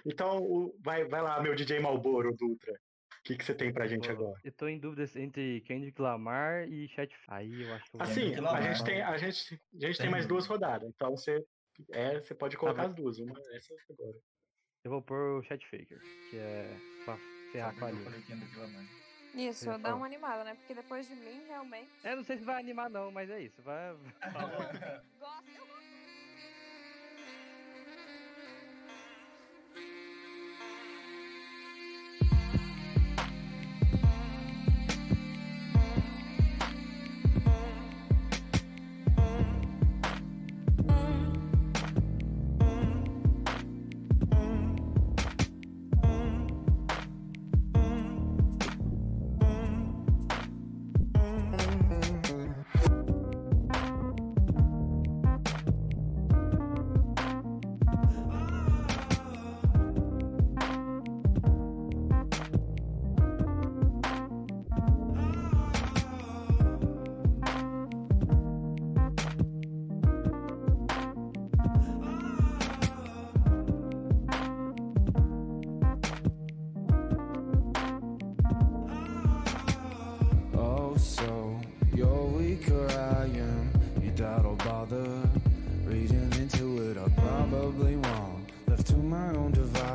[0.06, 2.74] Então, o- vai, vai lá, meu DJ Malboro, Dutra.
[3.20, 4.40] O que, que você tem pra gente agora?
[4.44, 7.14] Eu tô em dúvidas entre Kendrick Lamar e Chat.
[7.28, 8.64] Aí eu acho que eu vou- Assim, a Lamar.
[8.64, 11.46] gente tem, a gente, a gente tem Sem mais duas rodadas, então você,
[11.92, 12.90] é, você pode colocar bom.
[12.90, 14.18] as duas, uma essa agora.
[14.84, 16.00] eu vou pôr o Chat Faker,
[16.30, 17.18] que é pra
[17.52, 19.50] ferrar com a Eu linha.
[19.52, 20.56] Isso, Eu dá uma animada, né?
[20.56, 21.90] Porque depois de mim, realmente.
[22.04, 23.62] É, não sei se vai animar não, mas é isso.
[23.62, 23.94] Vai.
[23.94, 24.08] Gosto,
[25.56, 25.79] eu gosto.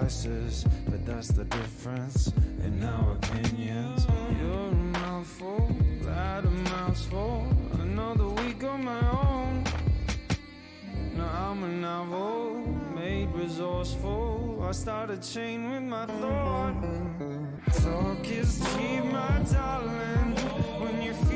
[0.05, 2.33] Devices, but that's the difference
[2.63, 4.07] in our opinions.
[4.39, 7.47] You're a mouthful, that a mouthful.
[7.81, 9.65] Another week on my own.
[11.17, 12.57] Now I'm a novel,
[12.95, 14.67] made resourceful.
[14.69, 16.75] I start a chain with my thought.
[17.83, 20.37] Talk is cheap, my darling.
[20.81, 21.34] When you're feeling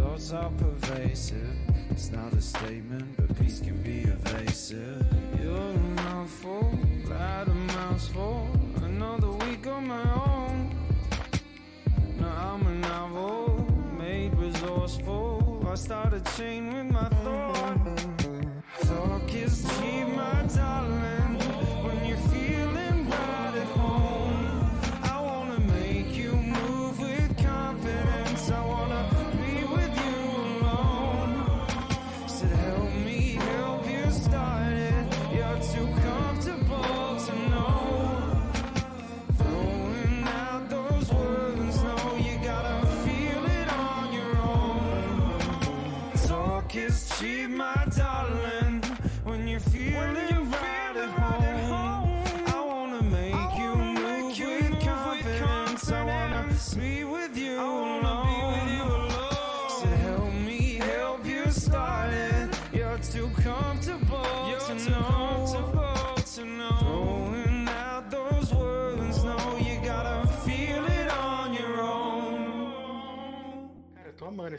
[0.00, 1.56] thoughts are pervasive.
[1.90, 5.04] It's not a statement, but peace can be evasive.
[5.42, 8.48] You're a mouthful, glad a mouthful.
[8.82, 10.74] Another week on my own.
[12.18, 13.66] Now I'm a novel,
[13.98, 15.66] made resourceful.
[15.70, 17.08] I start a chain with my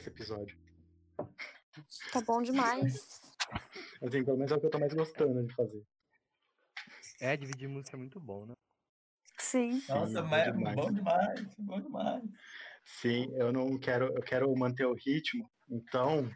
[0.01, 0.57] esse episódio.
[2.11, 3.21] Tá bom demais.
[4.03, 5.83] Assim, pelo menos é o que eu tô mais gostando de fazer.
[7.19, 8.55] É, dividir música é muito bom, né?
[9.37, 9.81] Sim.
[9.87, 10.75] Nossa, bom mas é demais.
[10.75, 12.23] bom demais, bom demais.
[12.83, 16.29] Sim, eu não quero, eu quero manter o ritmo, então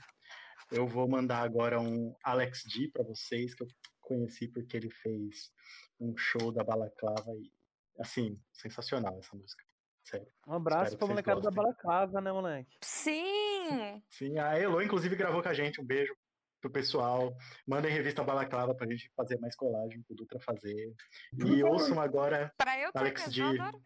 [0.72, 3.68] eu vou mandar agora um Alex D pra vocês, que eu
[4.00, 5.52] conheci porque ele fez
[6.00, 7.52] um show da Balaclava e,
[8.00, 9.64] assim, sensacional essa música.
[10.06, 10.28] Sério.
[10.48, 11.52] Um abraço pra molecada da.
[11.52, 12.78] Balaclava, né, moleque?
[12.82, 14.02] Sim!
[14.10, 15.82] Sim, a Elo, inclusive, gravou com a gente.
[15.82, 16.16] Um beijo
[16.62, 17.36] pro pessoal.
[17.68, 20.94] Mandem revista Balaclava pra gente fazer mais colagem pro Dutra fazer.
[21.34, 23.42] E ouçam agora Pra eu Alex D.
[23.44, 23.82] mesmo, eu adoro.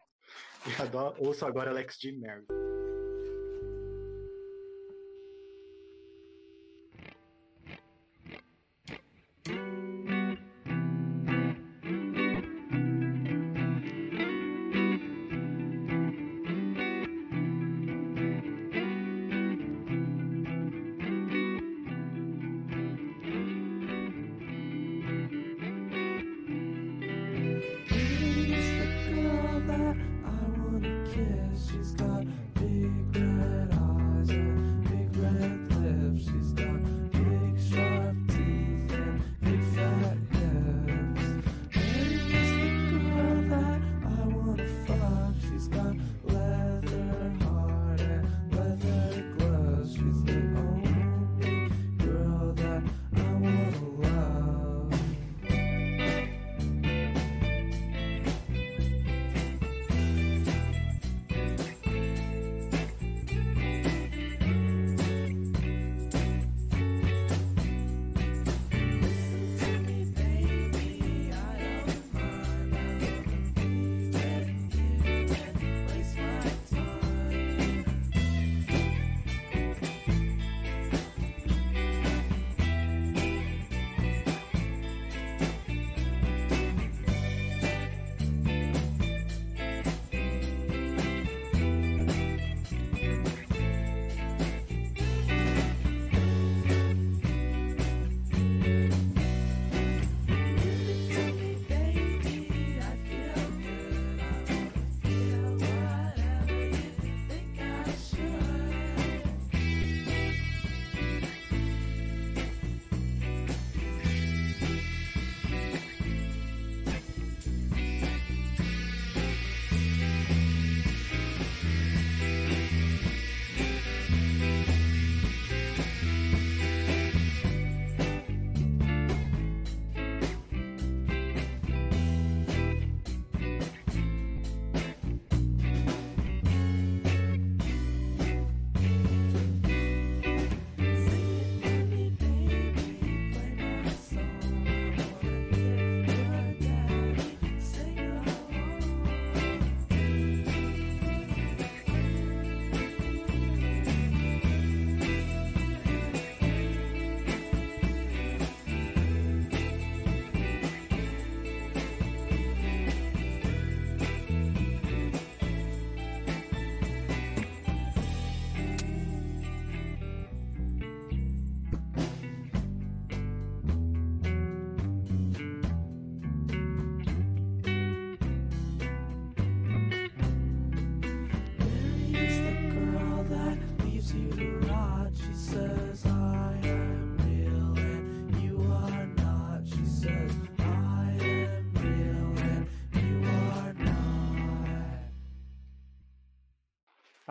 [0.67, 2.11] e adoro- Ouçam agora Alex D.
[2.11, 2.45] Mary.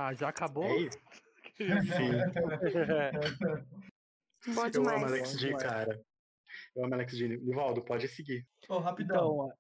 [0.09, 0.65] Ah, já acabou?
[0.65, 0.99] É isso.
[4.55, 4.97] Boa Eu demais.
[4.97, 5.63] amo Alex D, demais.
[5.63, 6.01] cara.
[6.75, 7.29] Eu amo Alex D.
[7.37, 8.47] Nivaldo, pode seguir.
[8.69, 9.53] Ô, rapidão.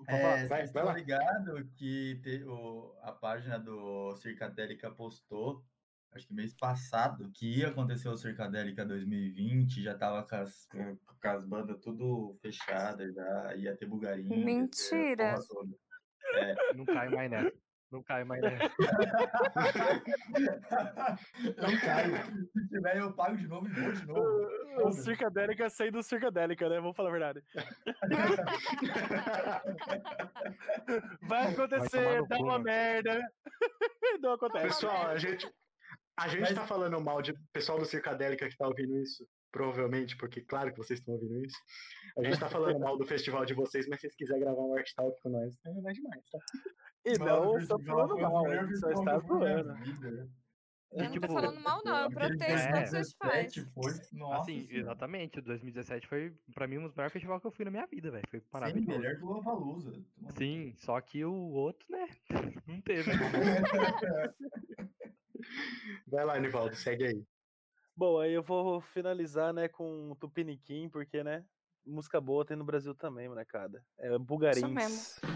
[0.00, 0.94] Então, É, vai, vai lá.
[0.94, 5.62] ligados que te- o- a página do Circadélica postou,
[6.12, 11.28] acho que mês passado, que ia acontecer o Circadélica 2020, já tava com as, com
[11.28, 14.30] as bandas tudo fechadas, já ia ter bugarinho.
[14.30, 15.34] ter Mentira.
[15.46, 15.76] toda.
[16.36, 16.72] É.
[16.72, 17.52] Não cai mais nessa.
[17.90, 18.70] Não cai mais nessa.
[21.56, 22.06] Não cai.
[22.52, 24.48] Se tiver, eu pago de novo e vou de novo.
[24.86, 24.92] o.
[24.92, 26.76] Circadélica saiu do Circadélica, né?
[26.80, 27.42] Vamos falar a verdade.
[31.22, 33.20] Vai acontecer, no dá cu, uma merda.
[34.20, 34.66] Não acontece.
[34.66, 35.50] Pessoal, a gente,
[36.18, 40.16] a gente Mas- tá falando mal de pessoal do Circadélica que tá ouvindo isso, provavelmente,
[40.16, 41.56] porque claro que vocês estão ouvindo isso.
[42.18, 44.74] A gente tá falando mal do festival de vocês, mas se vocês quiserem gravar um
[44.76, 46.38] Art Talk com nós, é mais demais, tá?
[47.04, 49.32] E não o estou festival falando mal, melhor a gente só está que
[50.92, 52.02] eu não tô tipo, falando mal, não.
[52.02, 53.64] Eu protesto quando vocês 2017 fazem.
[53.72, 54.78] Foi, nossa assim, senhora.
[54.78, 55.38] exatamente.
[55.38, 58.10] O 2017 foi, pra mim, um dos maiores festivais que eu fui na minha vida,
[58.10, 58.26] velho.
[58.28, 58.98] Foi Sim, maravilhoso.
[58.98, 59.92] melhor que o Lollapalooza.
[60.36, 62.08] Sim, só que o outro, né?
[62.66, 63.08] Não teve.
[66.08, 67.24] Vai lá, Nivaldo, segue aí.
[68.00, 71.44] Bom, aí eu vou finalizar, né, com Tupiniquim, porque, né,
[71.84, 73.84] música boa tem no Brasil também, molecada.
[73.98, 74.64] É Bugarins.
[74.70, 75.30] mesmo.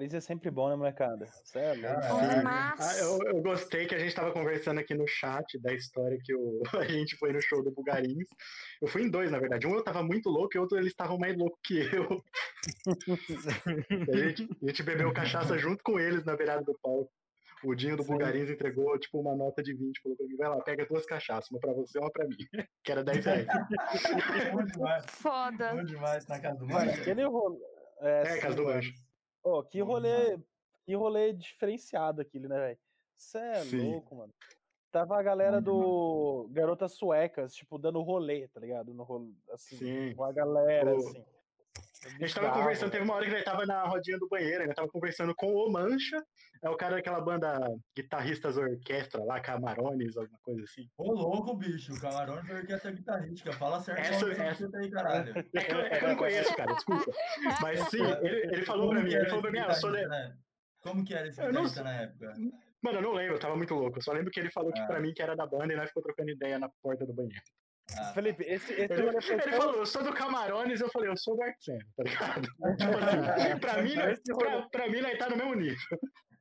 [0.00, 1.26] Bugariz é sempre bom, né, molecada?
[1.44, 1.86] Cê é.
[1.86, 6.34] Ah, eu, eu gostei que a gente tava conversando aqui no chat da história que
[6.34, 8.26] o, a gente foi no show do Bugarins.
[8.80, 9.66] Eu fui em dois, na verdade.
[9.66, 12.22] Um eu tava muito louco e outro eles estavam mais loucos que eu.
[14.10, 17.12] a, gente, a gente bebeu cachaça junto com eles na beirada do palco.
[17.62, 18.12] O Dinho do Sim.
[18.12, 21.50] Bugarins entregou, tipo, uma nota de 20, falou pra mim, vai lá, pega duas cachaças,
[21.50, 22.36] uma pra você e uma pra mim.
[22.82, 23.46] Que era 10 reais.
[24.72, 25.04] Demais.
[25.08, 25.74] Foda.
[25.74, 27.02] Bom demais na casa do Mancha.
[27.02, 27.58] aquele rolê.
[28.00, 28.64] É, sim, casa do.
[28.64, 29.09] Mancha.
[29.42, 30.38] Ô, que rolê,
[30.84, 32.78] que rolê diferenciado aquele, né, velho?
[33.16, 33.92] Cê é Sim.
[33.92, 34.32] louco, mano.
[34.90, 38.92] Tava a galera do Garotas Suecas, tipo, dando rolê, tá ligado?
[38.92, 40.14] No rolê, assim, Sim.
[40.14, 41.24] com a galera, O- assim.
[42.06, 44.72] A gente tava conversando, teve uma hora que ele tava na rodinha do banheiro, ele
[44.72, 46.16] tava conversando com o Mancha,
[46.62, 47.60] é o cara daquela banda
[47.94, 50.88] Guitarristas Orquestra lá, Camarones, alguma coisa assim.
[50.96, 51.94] Ô, louco, bicho.
[51.94, 53.52] Foi orquestra guitarrística.
[53.52, 55.34] Fala certo Essa- essa- fita aí, caralho.
[55.54, 57.12] É que, eu- é que eu não conheço, cara, desculpa.
[57.60, 59.74] Mas sim, ele, ele falou Como pra que mim, ele falou pra mim, ah, eu
[59.74, 60.36] sou né?
[60.82, 62.34] Como que era esse Eu não guitarrista na época?
[62.82, 63.98] Mano, eu não lembro, eu tava muito louco.
[63.98, 64.86] Eu só lembro que ele falou que Ah.
[64.86, 67.42] pra mim que era da banda e nós ficou trocando ideia na porta do banheiro.
[67.98, 70.88] Ah, Felipe, esse, esse Ele, rolê foi ele tão- falou, eu sou do Camarones, eu
[70.90, 72.48] falei, eu sou do Artsena, tá ligado?
[72.78, 73.94] Tipo assim, pra mim,
[74.38, 75.76] pra, pra mim, nós tá no mesmo nível.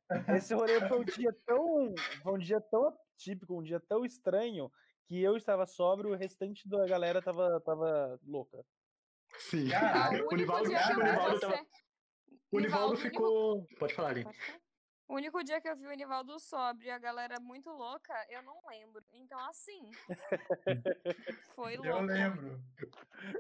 [0.43, 1.93] Esse rolê foi um dia tão.
[2.23, 4.71] Foi um dia tão atípico, um dia tão estranho,
[5.07, 8.57] que eu estava sóbrio e o restante da galera tava, tava louca.
[9.37, 9.69] Sim.
[9.69, 11.53] Caralho, o Nivaldo, o Nivaldo tava.
[12.51, 13.65] O Nivaldo Nivaldo, ficou.
[13.79, 14.13] Pode falar.
[14.15, 14.59] Pode falar?
[15.09, 18.43] O único dia que eu vi o Nivaldo sóbrio e a galera muito louca, eu
[18.43, 19.03] não lembro.
[19.11, 19.89] Então, assim.
[21.55, 21.89] Foi louco.
[21.91, 22.61] eu lembro.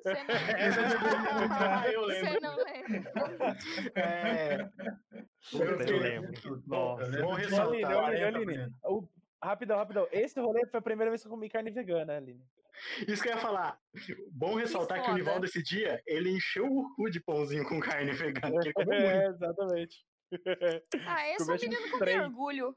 [0.03, 0.33] Você não
[1.51, 2.41] Ah, eu Você lembro.
[2.41, 3.11] não lembra.
[3.95, 4.61] É,
[5.53, 6.63] Eu fiquei- lembro.
[6.65, 7.03] Nossa.
[7.03, 8.45] Eu lembro Bom de ressaltar, Aline, uns Aline, 40 Aline.
[8.45, 8.79] minutos.
[8.83, 9.07] O-
[9.43, 10.07] rapidão, rapidão.
[10.11, 12.43] Esse rolê foi a primeira vez que eu comi carne vegana, Aline.
[13.07, 13.79] Isso que eu ia falar.
[14.31, 15.17] Bom ressaltar que, o foda.
[15.19, 18.99] Nivaldo esse dia, ele encheu o cu de pãozinho com carne vegana, que ele comeu
[18.99, 19.05] muito.
[19.05, 20.05] É, exatamente.
[21.05, 22.19] Ah, esse é um menino com trem.
[22.21, 22.75] orgulho.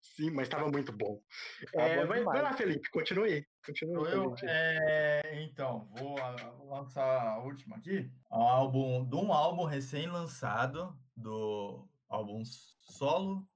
[0.00, 1.20] Sim, mas tava muito bom.
[1.72, 3.46] Tá É, bom vai, vai lá, Felipe, continue aí.
[3.64, 4.34] Continue aí, eu?
[4.44, 8.10] É, então, vou ah, lançar a última aqui.
[8.30, 13.48] Um álbum, de um álbum recém-lançado, do álbum solo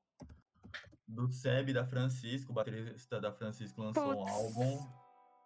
[1.07, 4.33] do Seb da Francisco, o baterista da Francisco lançou um Putz.
[4.33, 4.79] álbum.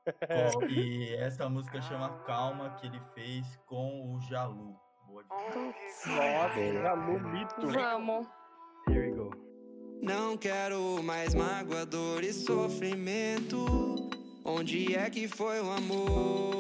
[0.61, 4.79] com- e essa música chama Calma, que ele fez com o Jalu.
[6.07, 7.69] Nossa, Jalu Mito.
[7.69, 8.27] Vamos.
[8.89, 9.31] Here we go.
[10.03, 14.11] Não quero mais mágoa, dor e sofrimento.
[14.45, 16.60] Onde é que foi o amor?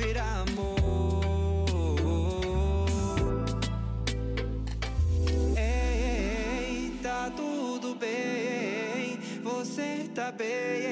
[0.00, 1.20] Faça a dor virar amor.
[5.56, 10.89] Ei, tá tudo bem, você tá bem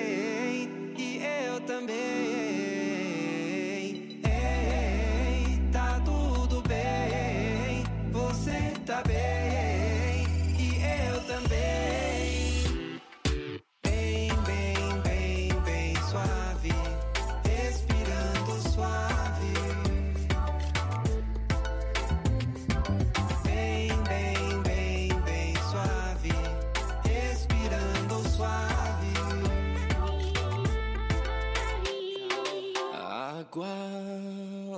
[33.51, 33.67] Água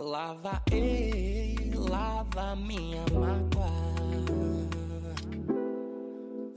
[0.00, 3.66] lava, ei, lava minha mágoa.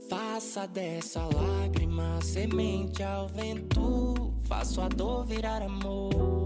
[0.08, 4.32] Faça dessa lágrima semente ao vento.
[4.42, 6.43] Faço a dor virar amor.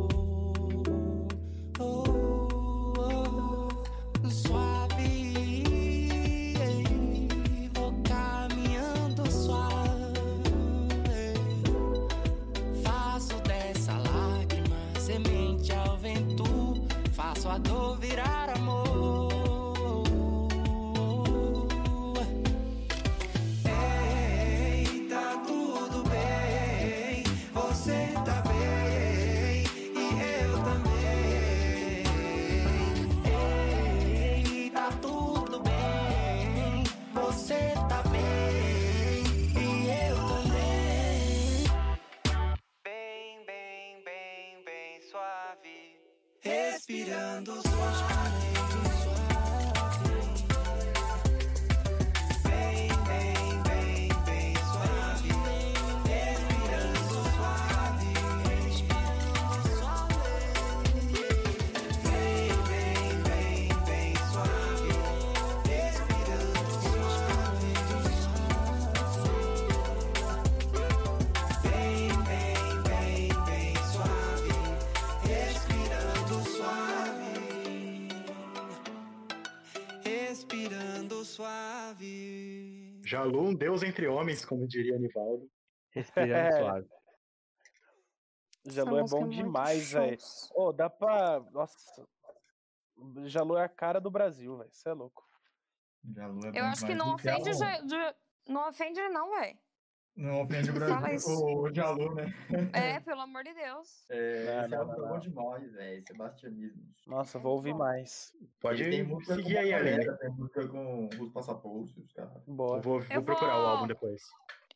[83.09, 85.50] Jalu, um deus entre homens, como diria Anivaldo.
[85.90, 86.52] Respirando É.
[86.61, 86.88] suave.
[88.66, 90.18] Jalu é bom é demais, velho.
[90.54, 91.40] Ô, dá pra.
[91.52, 92.06] Nossa.
[93.24, 94.70] Jalu é a cara do Brasil, velho.
[94.70, 95.24] Você é louco.
[96.14, 97.09] Jalu é Eu bom acho que demais.
[97.09, 99.59] não que é ofende, não ofende ele não, velho.
[100.19, 102.35] Não ofende o Brasil, o, o Jalu, né?
[102.73, 104.05] É, pelo amor de Deus.
[104.11, 106.05] É, esse é bom demais, velho.
[106.09, 106.83] Sebastianismo.
[107.07, 108.35] Nossa, vou ouvir mais.
[108.61, 110.19] Pode Ele tem música seguir aí, Aline.
[110.19, 112.43] Tem música com os passaportes, cara.
[112.49, 114.23] Eu vou, vou Eu procurar o vou- álbum depois.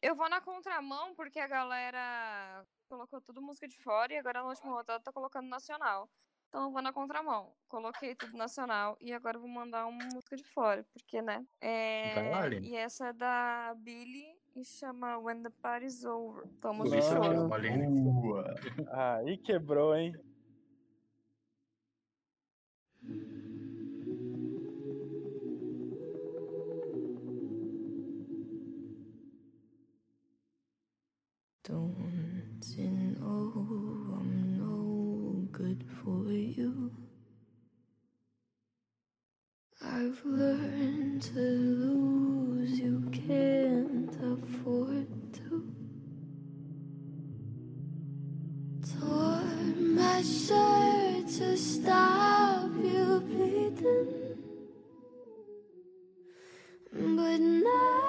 [0.01, 4.49] Eu vou na contramão porque a galera colocou tudo música de fora e agora na
[4.49, 6.09] última rodada tá colocando nacional.
[6.49, 7.53] Então eu vou na contramão.
[7.69, 11.45] Coloquei tudo nacional e agora eu vou mandar uma música de fora, porque, né?
[11.61, 12.15] É...
[12.15, 12.69] Vai lá, Aline.
[12.69, 16.45] E essa é da Billy e chama When the Party's Over.
[16.61, 17.49] Vamos Por isso eu te show.
[18.23, 18.55] Boa.
[18.91, 20.15] Aí ah, quebrou, hein?
[31.65, 36.91] Don't you know I'm no good for you?
[39.81, 43.72] I've learned to lose, you can't
[44.43, 45.73] afford to.
[48.99, 49.43] Tore
[49.79, 54.37] my shirt to stop you bleeding.
[56.93, 58.02] But nothing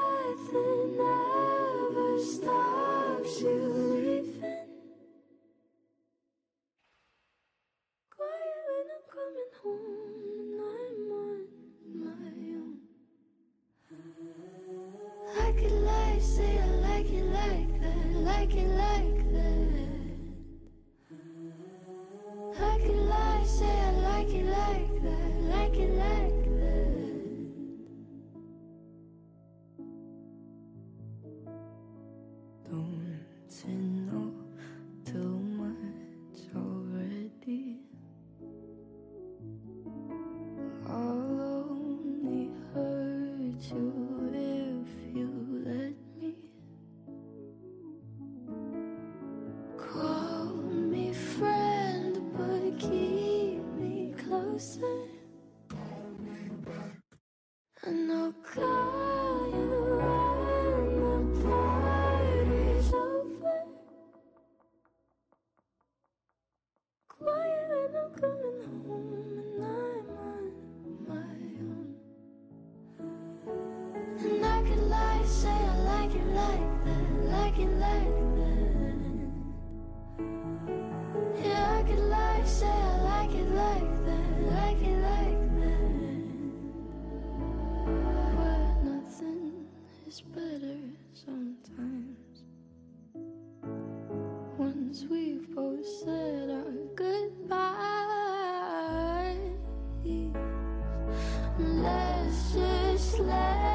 [101.84, 103.73] let's just let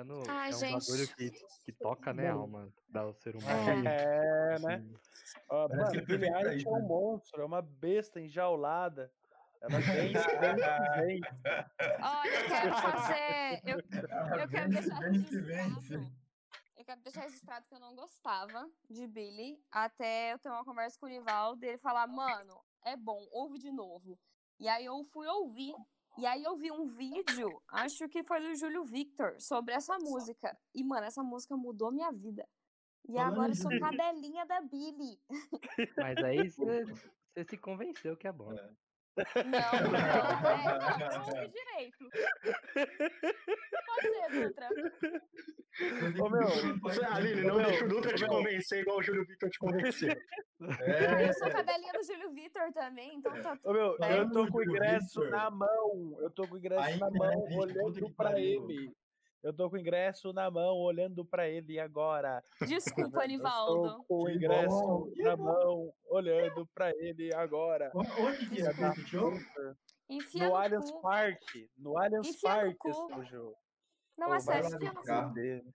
[0.00, 0.86] Piano Ai, é um gente.
[0.86, 1.30] bagulho que,
[1.64, 3.88] que toca, né, a alma da ser humano.
[3.88, 4.84] É, né?
[5.48, 6.88] Ó, Parece mano, Billie pra Eilish é um né?
[6.88, 9.12] monstro, é uma besta enjaulada.
[9.60, 11.20] Ela vem, vem, vem.
[12.02, 13.60] Olha, eu quero fazer.
[13.64, 13.78] Eu,
[14.40, 16.20] eu quero deixar registrado.
[16.78, 20.98] Eu quero deixar registrado que eu não gostava de Billy até eu ter uma conversa
[20.98, 24.18] com o Nivaldo e ele falar, mano, é bom, ouve de novo.
[24.58, 25.74] E aí eu fui ouvir.
[26.18, 30.56] E aí eu vi um vídeo, acho que foi do Júlio Victor, sobre essa música.
[30.74, 32.46] E, mano, essa música mudou minha vida.
[33.08, 35.18] E Falando agora eu sou cadelinha da Billy.
[35.96, 36.84] Mas aí você
[37.34, 38.52] você se convenceu que é bom.
[38.52, 38.70] É.
[39.44, 42.04] Não, não, é, não, ouvi direito.
[43.86, 44.68] Pode ser, Dutra.
[46.22, 46.48] Ô, meu,
[47.12, 50.14] Aline, não deixa o Dutra te convencer igual o Júlio Victor te convenceu.
[50.60, 54.18] É, eu sou cadelinha do Júlio Victor também, então tá Ô, meu, bem.
[54.18, 56.18] eu tô com o ingresso na mão.
[56.20, 58.92] Eu tô com o ingresso na mão, olhando pra ele.
[59.42, 62.42] Eu tô com o ingresso na mão, olhando pra ele agora.
[62.66, 63.86] Desculpa, Eu Anivaldo.
[63.86, 67.90] Estou com o ingresso na mão, olhando pra ele agora.
[67.94, 69.76] Onde que é puta.
[70.10, 71.00] Enfia No no Allianz cu.
[71.02, 71.70] Parque.
[71.78, 72.88] No Allianz Enfia no Parque, cu.
[72.90, 73.56] esse jogo.
[74.18, 75.32] Não, é sério, enfia no no
[75.62, 75.72] cu.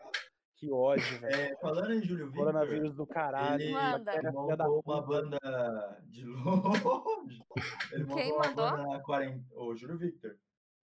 [0.57, 1.35] Que ódio, velho.
[1.35, 3.61] É, falando em Júlio Victor, Coronavírus do caralho.
[3.61, 4.31] ele Manda.
[4.31, 7.43] Montou uma banda de longe.
[7.91, 8.71] Ele Quem uma mandou?
[8.71, 9.43] banda quarentena.
[9.55, 10.37] O Júlio Victor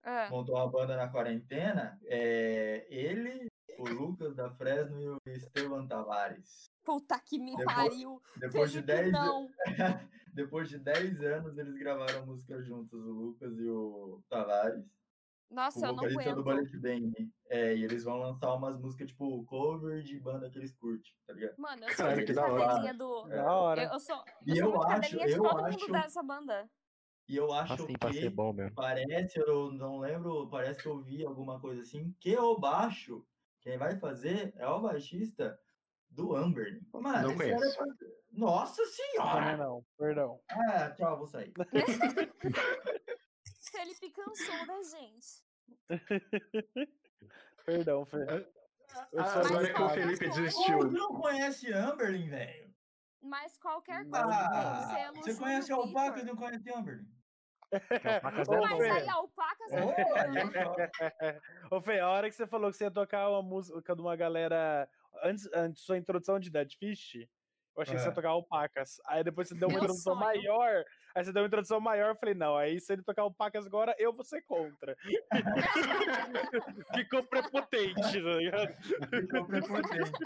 [0.04, 1.98] Ah, montou uma banda na quarentena.
[2.04, 3.46] É, ele,
[3.78, 6.70] o Lucas da Fresno e o Esteban Tavares.
[6.84, 8.22] puta que me Depois- pariu.
[8.36, 9.48] Depois de Felipe, 10 não.
[10.34, 14.84] Depois de 10 anos, eles gravaram música juntos, o Lucas e o Tavares.
[15.50, 16.42] Nossa, o eu não do aguento.
[16.42, 17.12] Bullet Band.
[17.50, 21.34] É, e eles vão lançar umas músicas, tipo, cover de banda que eles curtem, tá
[21.34, 21.54] ligado?
[21.58, 22.94] Mano, eu sou muito que da hora.
[22.94, 23.22] do.
[23.28, 23.82] Da hora.
[23.84, 25.92] Eu, eu sou, E eu sou eu muito acho- cadelinha de eu todo acho- mundo
[25.92, 26.70] dessa banda.
[27.28, 28.74] E eu acho Assim, pra ser que bom mesmo.
[28.74, 33.24] parece, eu não lembro, parece que eu vi alguma coisa assim, que o baixo,
[33.60, 35.58] quem vai fazer é o baixista
[36.10, 36.80] do Amber.
[36.92, 37.76] Mano, Não cara conheço.
[37.78, 37.96] faz-
[38.32, 39.56] Nossa senhora!
[39.56, 40.40] não, perdão.
[40.50, 41.52] Ah, tchau, vou sair.
[43.72, 45.42] Felipe cansou da gente.
[47.64, 48.06] Perdão.
[48.12, 49.88] Eu Ah, sou agora que o.
[49.88, 50.78] Felipe desistiu.
[50.78, 52.71] Você não conhece Amberlin, velho?
[53.22, 57.06] Mas qualquer coisa Ah, você conhece Alpaca e não conhece Amberlin?
[57.72, 59.76] Alpacas Ô, é Mas aí alpacas Ô,
[61.24, 61.40] é.
[61.70, 64.14] Ô, Fê, a hora que você falou que você ia tocar uma música de uma
[64.16, 64.88] galera.
[65.22, 67.26] Antes, antes da sua introdução de Dead Fish,
[67.76, 68.14] eu achei que você ia É.
[68.14, 69.00] tocar alpacas.
[69.06, 70.24] Aí depois você deu uma Meu introdução sonho.
[70.26, 70.84] maior.
[71.14, 73.94] Aí você deu uma introdução maior, eu falei, não, aí se ele tocar alpacas agora,
[73.98, 74.96] eu vou ser contra.
[76.94, 78.72] Ficou prepotente, tá ligado?
[79.10, 80.12] Ficou prepotente.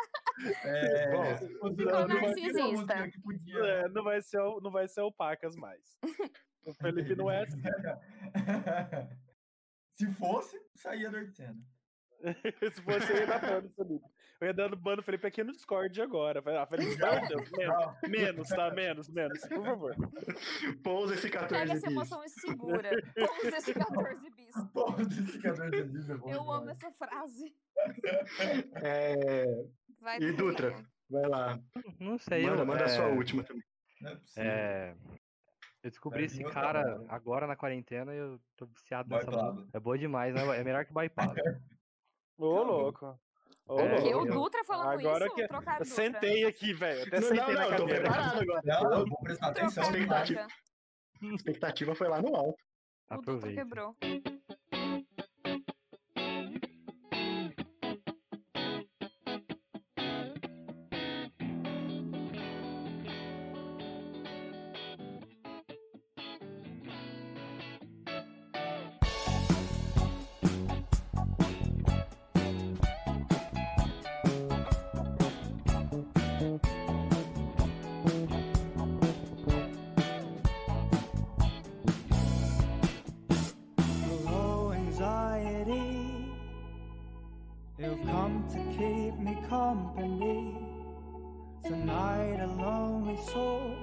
[0.64, 2.62] É, Bom, Ficou narcisista.
[2.66, 5.80] música que podia- É, não, vai ser, o- não vai ser alpacas mais.
[6.62, 7.62] O Felipe não é assim.
[9.92, 11.56] Se fosse, saía do Artena.
[12.72, 14.04] Se fosse, eu ia dar ban no Felipe.
[14.40, 16.42] Eu ia dando ban no Felipe aqui no Discord agora.
[16.42, 18.70] Falei, Ah, Felipe, Deus, menos, menos, tá?
[18.70, 19.96] Menos, menos, por favor.
[20.82, 21.96] Pousa esse 14 Pega essa bis.
[21.96, 22.90] emoção e segura.
[23.14, 24.46] Pousa esse 14 bis.
[25.08, 27.54] Desse cadê de vida, é Eu amo essa frase.
[28.82, 29.64] É...
[30.00, 30.74] Vai, E Dutra,
[31.08, 31.60] vai lá.
[31.98, 33.64] Não sei, Manda, eu, manda a sua é, última também.
[34.04, 34.16] É.
[34.36, 34.96] É,
[35.82, 39.68] eu descobri Vai esse cara agora na quarentena e eu tô viciado nessa música.
[39.72, 40.42] É boa demais, né?
[40.58, 41.08] É melhor que Boy
[42.38, 43.18] Ô, louco.
[43.68, 44.14] Ô, É, O quê?
[44.14, 44.32] O louco.
[44.32, 45.34] Dutra falando Agora isso?
[45.34, 45.94] que Trocaram eu Dutra.
[46.04, 47.02] sentei aqui, velho.
[47.06, 48.00] Até Não, sentei não, na não, eu tô cadeira.
[48.02, 48.62] preparado agora.
[48.64, 49.84] Não, eu vou prestar atenção.
[49.84, 50.40] Expectativa.
[50.42, 50.56] Dutra.
[51.30, 52.48] A expectativa foi lá no alto.
[53.10, 53.62] O Dutra Aproveita.
[53.62, 53.96] quebrou.
[87.78, 90.56] You've come to keep me company.
[91.62, 93.76] Tonight, a lonely soul.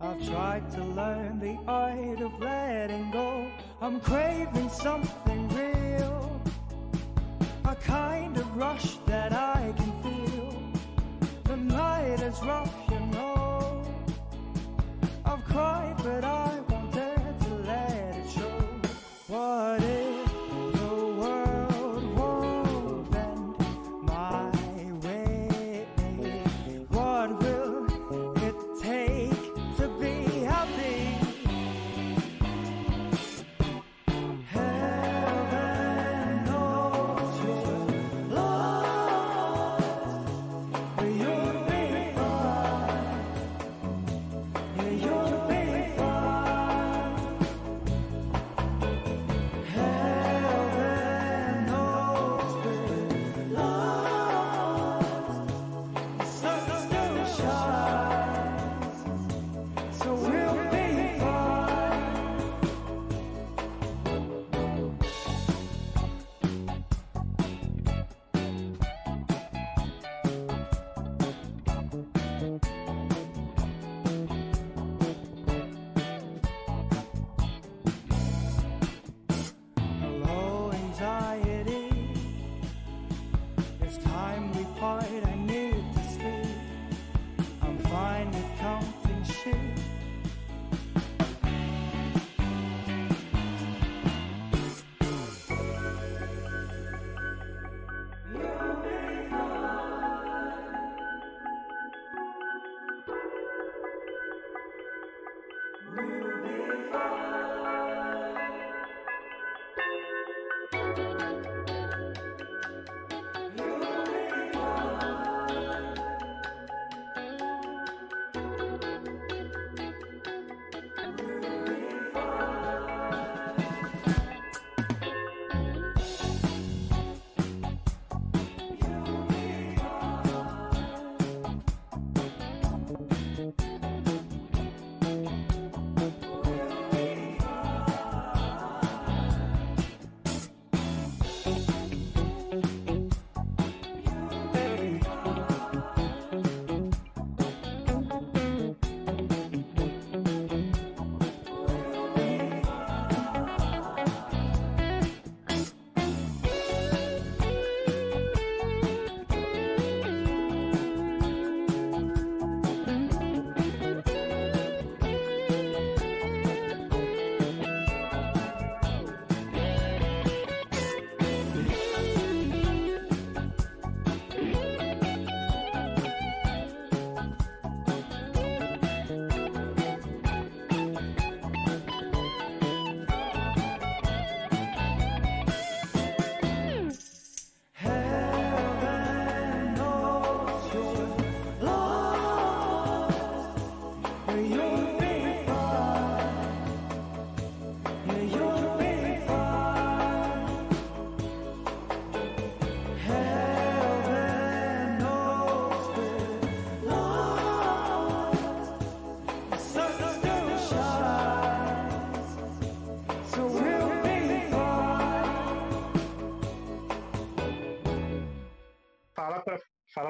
[0.00, 3.48] I've tried to learn the art of letting go.
[3.80, 6.42] I'm craving something real.
[7.66, 10.72] A kind of rush that I can feel.
[11.44, 12.83] The night is rough,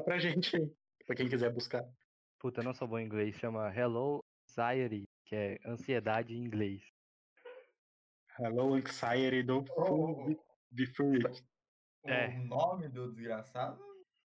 [0.04, 0.70] pra gente aí,
[1.06, 1.84] pra quem quiser buscar.
[2.38, 6.82] Puta, eu não sou bom em inglês, chama Hello Anxiety, que é ansiedade em inglês.
[8.38, 10.38] Hello Anxiety do Full Be-
[10.70, 11.22] Be Free.
[12.04, 12.28] É.
[12.28, 13.82] O nome do desgraçado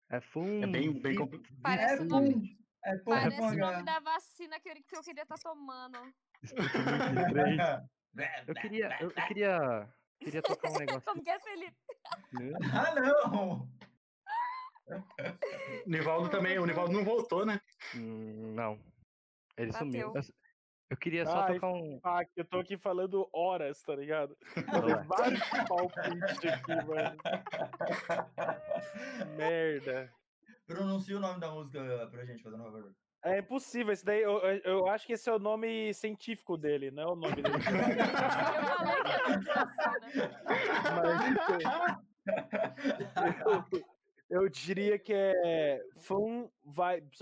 [0.10, 0.62] É Fun.
[0.64, 2.60] É bem, bem compl- Parece é o nome.
[2.84, 5.98] É parece o nome da vacina que eu, que eu queria estar tomando.
[6.44, 7.58] Sputnik 3.
[8.48, 11.02] Eu queria, eu, eu queria, queria tocar um negócio.
[11.02, 11.76] Como que é, Felipe?
[12.72, 13.70] Ah, não!
[15.86, 17.60] Nivaldo também, o Nivaldo não voltou, né?
[17.96, 18.80] Hum, Não.
[19.58, 20.12] Ele sumiu.
[20.12, 20.22] Bateu.
[20.22, 20.36] Eu,
[20.92, 22.00] eu queria só Ai, tocar um.
[22.04, 24.38] Ah, eu tô aqui falando horas, tá ligado?
[24.54, 24.64] Tem
[25.08, 27.18] vários palpites aqui, mano.
[29.38, 30.12] Merda.
[30.68, 32.94] Pronuncia o nome da música pra gente, fazendo um favor.
[33.24, 37.04] É impossível, esse daí, eu, eu- acho que esse é o nome científico dele, não
[37.04, 37.48] é o nome dele.
[37.56, 40.46] Eu falei que era de vacina.
[43.16, 43.40] Mas
[43.72, 43.86] eu,
[44.30, 47.22] eu diria que é Fun Vibes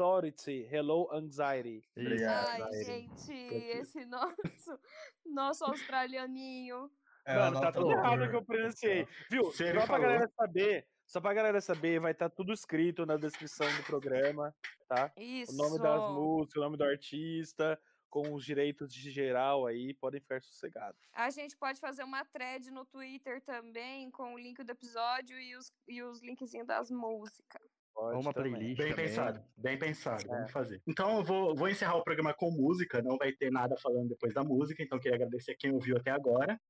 [0.72, 1.84] Hello Anxiety.
[1.98, 2.64] Obrigado.
[2.64, 4.80] Ai, gente, esse nosso,
[5.26, 6.90] nosso australianinho.
[7.26, 9.08] É, Mano, tá tudo errado que eu pronunciei.
[9.30, 9.46] Viu?
[9.46, 10.02] Só pra falou.
[10.02, 14.54] galera saber, só pra galera saber, vai estar tudo escrito na descrição do programa,
[14.88, 15.12] tá?
[15.18, 15.54] Isso.
[15.54, 17.80] O nome das músicas, o nome do artista,
[18.14, 21.02] com os direitos de geral aí, podem ficar sossegados.
[21.14, 25.56] A gente pode fazer uma thread no Twitter também, com o link do episódio e
[25.56, 27.68] os, e os linkzinhos das músicas.
[27.91, 28.52] Pode uma também.
[28.52, 28.77] playlist.
[28.77, 29.06] Bem também.
[29.07, 30.27] pensado, bem pensado, É.
[30.27, 30.80] vamos fazer.
[30.85, 34.31] Então eu vou, vou encerrar o programa com música, não vai ter nada falando depois
[34.31, 36.61] da música, então queria agradecer quem ouviu até agora.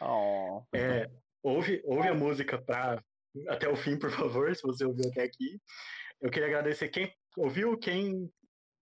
[0.00, 0.60] Oh.
[0.74, 1.08] É,
[1.40, 3.00] ouve, ouve a música pra,
[3.46, 5.60] até o fim, por favor, se você ouviu até aqui.
[6.20, 8.28] Eu queria agradecer quem ouviu, quem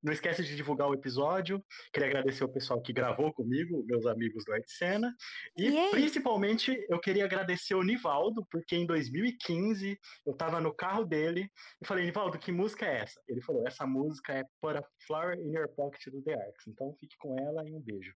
[0.02, 1.62] não esquece de divulgar o episódio.
[1.92, 5.14] Queria agradecer o pessoal que gravou comigo, meus amigos do Arte Cena.
[5.56, 5.90] E Yay!
[5.90, 11.50] principalmente eu queria agradecer o Nivaldo, porque em 2015 eu tava no carro dele
[11.80, 13.20] e falei, Nivaldo, que música é essa?
[13.28, 16.66] Ele falou, essa música é Put a Flower in Your Pocket do The Arcs.
[16.66, 18.12] Então fique com ela e um beijo.